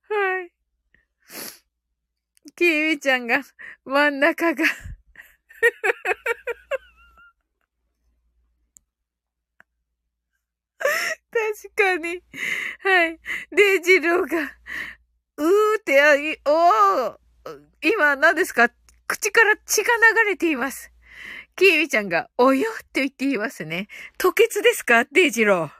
[0.09, 0.53] はい。
[2.57, 3.43] きみちゃんが、
[3.85, 4.75] 真ん中が確
[11.77, 12.23] かに。
[12.83, 13.21] はい。
[13.55, 14.57] デジローが、
[15.37, 16.15] うーって、あ、
[16.47, 17.30] おー
[17.83, 18.71] 今何ですか？
[19.07, 19.89] 口から血が
[20.25, 20.93] 流れています。
[21.57, 23.89] キーミちゃんが、およって言っていますね。
[24.19, 25.05] 吐血ですか？
[25.07, 25.71] デイジロー。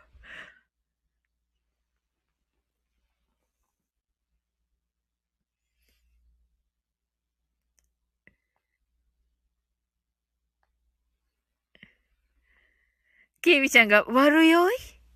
[13.43, 14.73] キーミちゃんが悪酔い？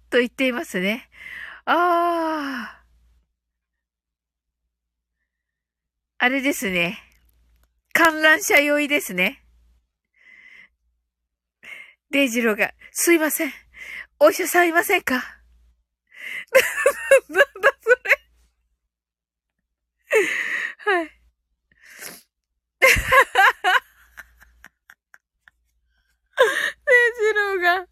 [0.09, 1.11] と言っていますね。
[1.67, 2.84] ああ。
[6.25, 6.99] あれですね。
[7.93, 9.45] 観覧車酔いですね。
[12.11, 13.53] デイジローが、すいません。
[14.18, 15.16] お医者さんいませんか？
[17.28, 17.97] なんだそれ。
[20.78, 21.05] はい。
[22.81, 22.89] デイ
[27.20, 27.86] ジローが、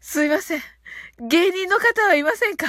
[0.00, 0.62] すいません。
[1.18, 2.68] 芸人の方はいませんか？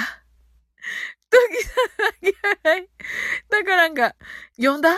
[1.30, 2.30] 時さん、あげ
[2.70, 2.88] 払い。
[3.50, 4.14] だからんが、
[4.56, 4.96] 呼んだ？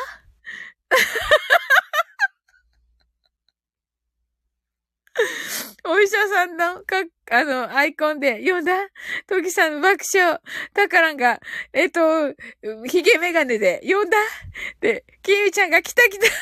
[5.84, 8.72] お医者さんの、か、あの、アイコンで、呼んだ？
[9.26, 10.40] トキさんの爆笑。
[10.72, 11.40] タカランが、
[11.72, 12.32] えっと、
[12.86, 14.16] ヒゲメガネで、呼んだ？
[14.80, 16.34] で、キミちゃんが来た来たトキさん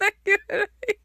[0.00, 0.98] 泣き笑い。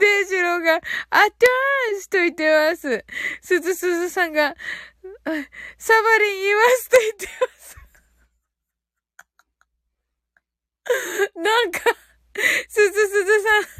[0.00, 3.04] デイジローが、アターンスと言ってます。
[3.40, 4.54] すずすずさんが、
[5.24, 7.76] サバリン言わすと言ってます。
[11.36, 11.80] なんか、
[12.68, 13.70] すずすずさん、す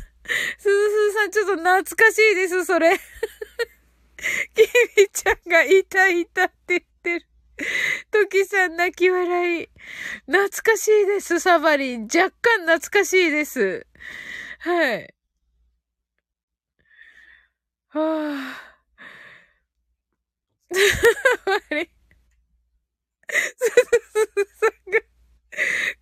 [0.62, 2.98] ずすずさんちょっと懐かしいです、それ。
[4.54, 4.62] キ
[4.96, 7.26] ミちゃんがいたいたって言ってる。
[8.10, 9.68] トキさん泣き笑い。
[10.26, 12.04] 懐かしいです、サバリン。
[12.04, 13.86] 若干懐かしいです。
[14.60, 15.14] はい。
[17.90, 18.73] はあ。
[21.70, 21.90] あれ。
[23.30, 23.74] すず
[24.12, 25.00] すさんが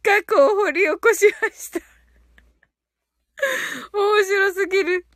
[0.03, 1.81] 過去を掘り起こしました。
[3.93, 5.07] 面白すぎる。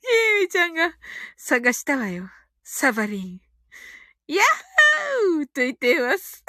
[0.00, 0.92] キーミちゃんが
[1.36, 2.30] 探したわよ。
[2.62, 3.40] サバリン。
[4.26, 4.46] やっ
[5.36, 6.44] ほーと言っています。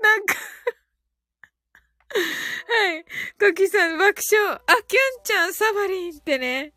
[0.00, 0.34] なんか
[2.12, 3.04] はい。
[3.38, 4.60] コキさん爆笑。
[4.66, 6.72] あ、キュンちゃん、サバリンってね。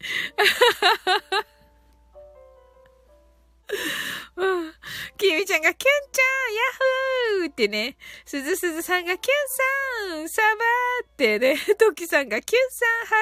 [4.38, 4.74] うん。
[5.18, 7.98] きみちゃんがキュンちゃん、ヤッホーってね。
[8.26, 11.57] すずすずさんがキュンさん、サバーってね。
[11.78, 13.16] トキさんがキュンさん、ハ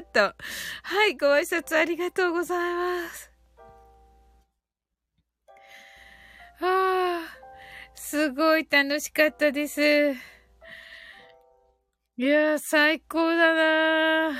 [0.00, 0.34] ートと。
[0.82, 3.30] はい、ご挨拶ありがとうございます。
[6.60, 7.36] ああ、
[7.94, 10.14] すごい楽しかったです。
[12.18, 14.32] いやー、最高だな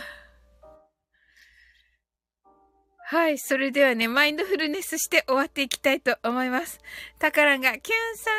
[3.04, 3.38] はい。
[3.38, 6.80] それではね、マインドフルネスして終わっていきたいと思います。
[7.18, 8.30] タカランが、キュンさ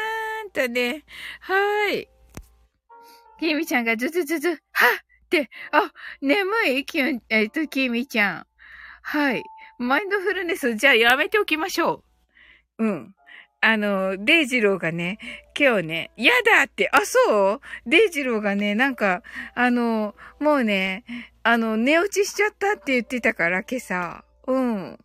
[0.45, 1.03] ーんとね、
[1.41, 2.10] はーい。
[3.39, 5.91] キミちゃんがズズズズ、はっって、あ、
[6.22, 8.47] 眠いキュン、えっ、と、キミちゃん。
[9.01, 9.43] はい。
[9.80, 12.03] マインドフルネス、じゃあやめておきましょ
[12.77, 12.85] う。
[12.85, 13.15] うん。
[13.65, 15.19] あの、デイジローがね、
[15.57, 17.90] 今日ね、やだって、あ、そう？
[17.90, 19.23] デイジローがね、なんか、
[19.56, 21.06] あの、もうね、
[21.44, 24.26] あの、寝落ちしちゃったって言ってたから、今朝。
[24.48, 24.99] うん。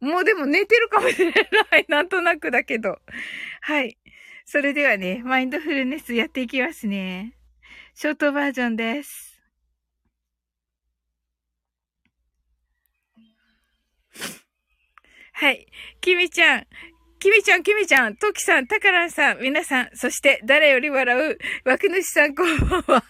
[0.00, 1.86] もうでも寝てるかもしれない。
[1.88, 3.00] なんとなくだけど。
[3.62, 3.98] はい。
[4.44, 7.34] それではね、マインドフルネスやっていきますね。
[7.94, 9.42] ショートバージョンです。
[15.32, 15.66] はい。
[16.00, 16.66] きみちゃん、
[17.18, 23.04] きみちゃん、きみちゃん、ときさん、たからんさん、皆さん、そして誰より笑う、枠主さん、こんばんは。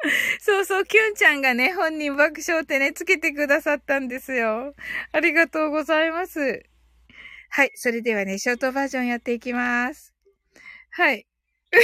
[0.40, 4.74] そうそう、きゅんちゃんがね、本人爆笑ってね、つけてくださったんですよ。
[5.12, 6.64] ありがとうございます。
[7.50, 10.14] はい、それではね、ショートバージョンやっていきます。
[10.92, 11.26] はい。
[11.72, 11.80] 二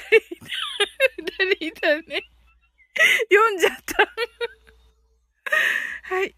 [0.00, 0.56] 人いた、
[1.46, 2.22] 二人いたね。
[3.30, 4.08] 読んじゃった。
[6.14, 6.37] はい。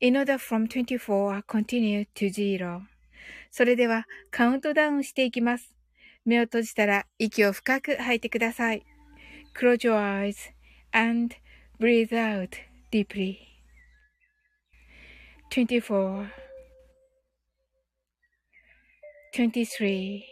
[0.00, 2.82] in order from 24 continue to zero
[3.50, 5.74] それではカウントダウンしていきます。
[6.24, 8.84] 目を閉じたら息を深く吐いてください。
[9.58, 10.36] Close your eyes
[10.92, 11.34] and
[11.78, 12.50] breathe out
[12.92, 13.38] deeply.
[15.50, 16.28] 24
[19.34, 20.22] 23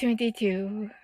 [0.00, 1.03] 22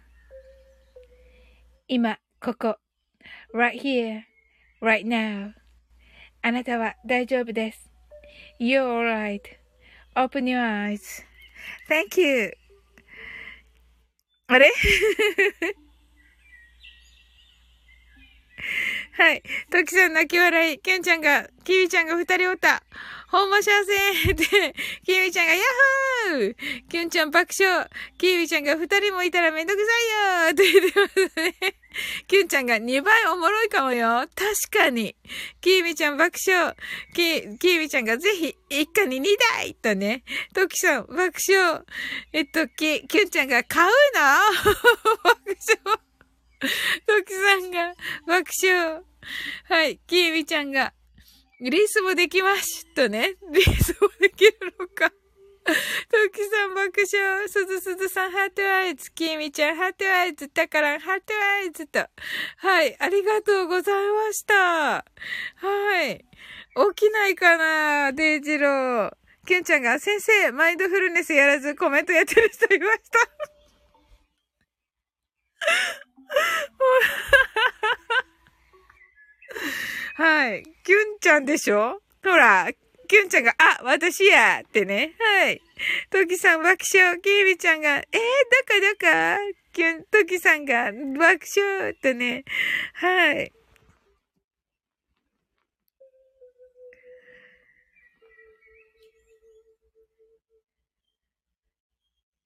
[1.93, 2.77] 今、ここ、
[3.53, 4.21] right here,
[4.81, 5.51] right now.
[6.41, 7.91] あなたは大丈夫です。
[8.61, 8.87] You're
[10.15, 12.53] alright.Open your eyes.Thank you.
[14.47, 14.71] あれ
[19.17, 19.43] はい。
[19.69, 20.79] トキさん泣き笑い。
[20.79, 22.83] キュンちゃんが、キウイちゃんが二人おった。
[23.31, 23.71] ほんま幸
[24.25, 24.75] せで、
[25.05, 25.63] キウイちゃんがヤッ
[26.31, 26.55] ホー
[26.89, 29.85] キュンちゃん爆笑キウイちゃんが二人もいたらめんどくさ
[30.45, 31.55] いよって言ってますね。
[32.27, 34.25] キュンちゃんが2倍おもろいかもよ。
[34.35, 35.15] 確かに。
[35.61, 36.75] キーミちゃん爆笑。
[37.13, 39.25] キ、キーミちゃんがぜひ一家に2
[39.55, 40.23] 台とね。
[40.53, 41.83] トキさん爆笑。
[42.33, 43.91] えっと、キ、キュンちゃんが買うの？
[45.23, 45.39] 爆
[45.85, 45.99] 笑。
[47.07, 47.93] トキさんが
[48.27, 49.01] 爆笑。
[49.69, 49.99] はい。
[50.05, 50.93] キーミちゃんが、
[51.69, 53.35] リースもできますとね。
[53.51, 55.11] リースもできるのか。
[55.11, 55.13] ト
[56.33, 57.47] キさん爆笑。
[57.47, 59.11] すずすずさん heart eyes。
[59.13, 60.49] キーミちゃん heart eyes。
[60.49, 61.99] タカランハートアイズと。
[62.57, 62.97] はい。
[62.99, 64.55] ありがとうございました。
[64.55, 65.03] は
[66.09, 66.25] い。
[66.95, 69.13] 起きないかなデイジロー。
[69.45, 73.19] キュンちゃんが、先生、マインドフルネスやらずコメントやってる人いました。
[80.21, 80.63] はい。
[80.83, 81.99] キュンちゃんでしょ？
[82.23, 82.69] ほら、
[83.07, 85.15] キュンちゃんが、あ、私やってね。
[85.17, 85.59] はい。
[86.11, 87.19] トキさん爆笑。
[87.19, 88.19] キービちゃんが、えー、どこ
[88.79, 92.43] どこキュン、トキさんが爆笑とね。
[92.93, 93.51] はい。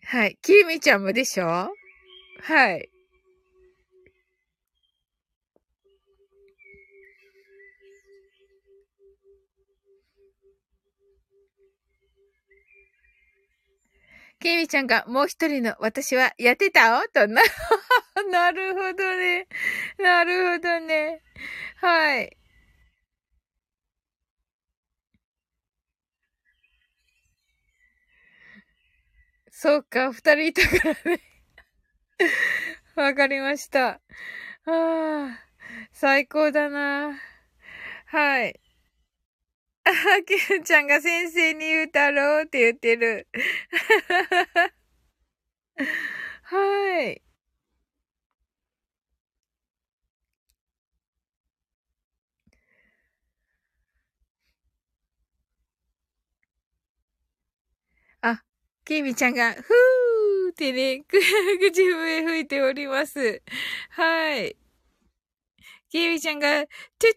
[0.05, 0.37] はい。
[0.41, 1.45] キーミちゃんもでしょ？
[2.41, 2.89] はい。
[14.45, 17.41] ケイミちゃんがもう一人の私はやってたおとな、
[18.29, 19.47] なるほどね。
[19.97, 21.23] なるほどね。
[21.77, 22.37] はい。
[29.49, 31.21] そうか、二人いたからね。
[32.95, 33.87] わかりました。
[33.87, 33.99] あ
[34.67, 35.39] あ、
[35.91, 37.19] 最高だな。
[38.05, 38.59] はい。
[39.85, 39.91] あ、
[40.23, 43.27] キュンちゃんが先生に言うたろうって言ってる。
[46.43, 47.21] はい。
[58.21, 58.41] あ、
[58.85, 63.41] キミちゃんが、ふーってね、 口笛吹いております。
[63.91, 64.55] はい。
[65.95, 66.65] キミちゃんが、トゥッ
[66.99, 67.11] トゥ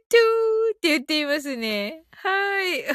[0.74, 2.04] ーって言っていますね。
[2.12, 2.84] はい。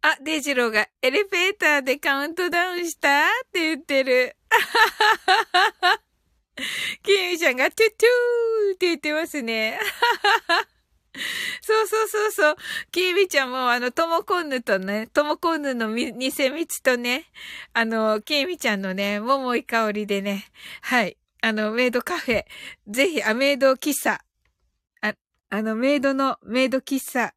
[0.00, 4.38] あ、デジローがエレベーターでカウントダウンしたって言ってる。
[7.04, 9.78] キミちゃんがトゥトゥーって言ってますね。
[11.70, 12.56] そうそうそうそう。
[12.90, 16.12] キービちゃんもあの、トモコンヌとね、トモコンヌの偽
[16.50, 17.26] 蜜とね、
[17.72, 20.46] あの、キービちゃんのね、桃井香りでね、
[20.82, 21.16] はい。
[21.42, 22.44] あの、メイドカフェ、
[22.88, 24.20] ぜひ、あ、メイド喫茶、
[25.00, 25.14] あ、
[25.48, 27.34] あの、メイドのメイド喫茶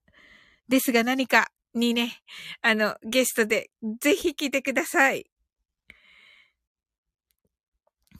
[0.67, 2.23] ですが何かにね、
[2.63, 3.69] あの、ゲストで、
[4.01, 5.29] ぜひ来てください。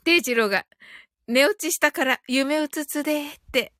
[0.04, 0.64] デイジローが、
[1.26, 3.72] 寝落ちしたから夢うつつでって。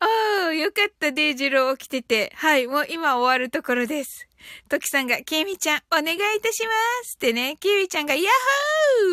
[0.00, 2.32] ああ、よかった、デイジロー起きてて。
[2.36, 4.28] はい、もう今終わるところです。
[4.68, 6.70] トキさんが、ケミちゃん、お願いいたしま
[7.04, 8.24] すってね、キウイちゃんが、ヤッ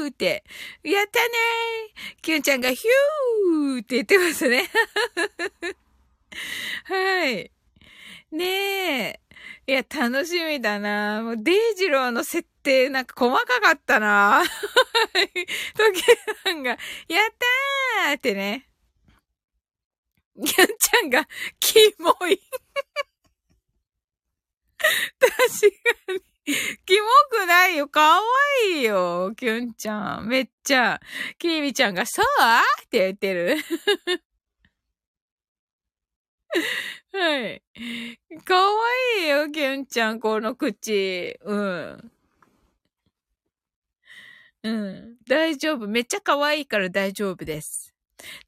[0.02, 0.44] ホーって、
[0.84, 4.70] やったねーキュンちゃんが、ヒューって言ってますね。
[6.86, 7.52] はい。
[8.32, 9.20] ねえ。
[9.68, 14.44] いや、楽しみだなもう、デイジローの設定、なんか細かかったな
[15.14, 15.20] ト
[15.92, 16.02] キ
[16.46, 18.68] さんが、やったーってね。
[20.36, 21.28] ギャンちゃんが、
[21.60, 22.40] キモい
[25.20, 26.22] 確かに。
[26.86, 27.90] キモくないよ。
[27.90, 28.22] かわ
[28.74, 29.34] いいよ。
[29.36, 30.28] キュンちゃん。
[30.28, 31.02] めっちゃ。
[31.40, 32.26] キーミちゃんが、そう
[32.86, 33.58] って言ってる。
[37.12, 37.62] はい。
[38.46, 38.72] かわ
[39.20, 41.38] いいよ、ケンちゃん、この口。
[41.42, 42.12] うん。
[44.64, 45.18] うん。
[45.28, 45.88] 大丈夫。
[45.88, 47.87] めっちゃ可愛いから大丈夫です。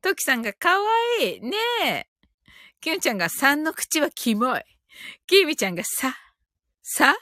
[0.02, 0.70] トキさんが可
[1.20, 1.42] 愛いい。
[1.42, 2.08] ねえ。
[2.82, 4.62] キュンちゃんが3の口はキモい。
[5.28, 6.16] キーミちゃんがさ、
[6.82, 7.16] さ？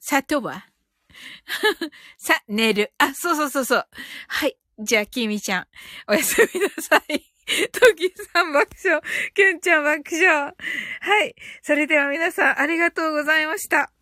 [0.00, 0.66] さとは？
[2.18, 2.92] さ、寝る。
[2.98, 3.88] あ、そうそうそうそう。
[4.28, 4.56] はい。
[4.78, 5.66] じゃあ、キーミちゃん、
[6.08, 7.32] おやすみなさい。
[7.72, 9.00] トキさん爆笑。
[9.34, 10.54] キュンちゃん爆笑。
[11.00, 11.34] はい。
[11.62, 13.92] それでは皆さんありがとうございました。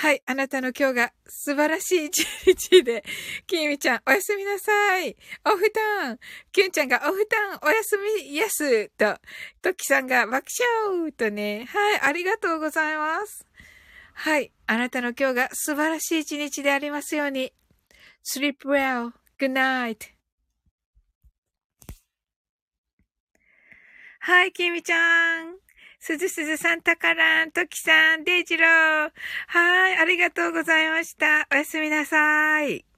[0.00, 0.22] はい。
[0.24, 3.04] あなたの今日が素晴らしい一日で、
[3.46, 5.14] きみちゃん、おやすみなさい。
[5.44, 6.18] お布団。
[6.52, 8.88] きゅんちゃんがお布団、おやすみやす。
[8.96, 9.18] と、
[9.60, 10.46] ときさんが爆
[10.88, 11.66] 笑とね。
[11.68, 12.00] はい。
[12.00, 13.44] ありがとうございます。
[14.14, 14.50] はい。
[14.66, 17.52] あなたの今日が素晴らしい一日でありますように。
[18.24, 19.12] sleep well.
[19.38, 19.96] Good night.
[24.20, 25.69] はい、きみちゃん。
[26.00, 29.12] すずすずさん、たからん、ときさん、デイジロー。
[29.48, 31.46] はい、ありがとうございました。
[31.52, 32.89] おやすみなさい。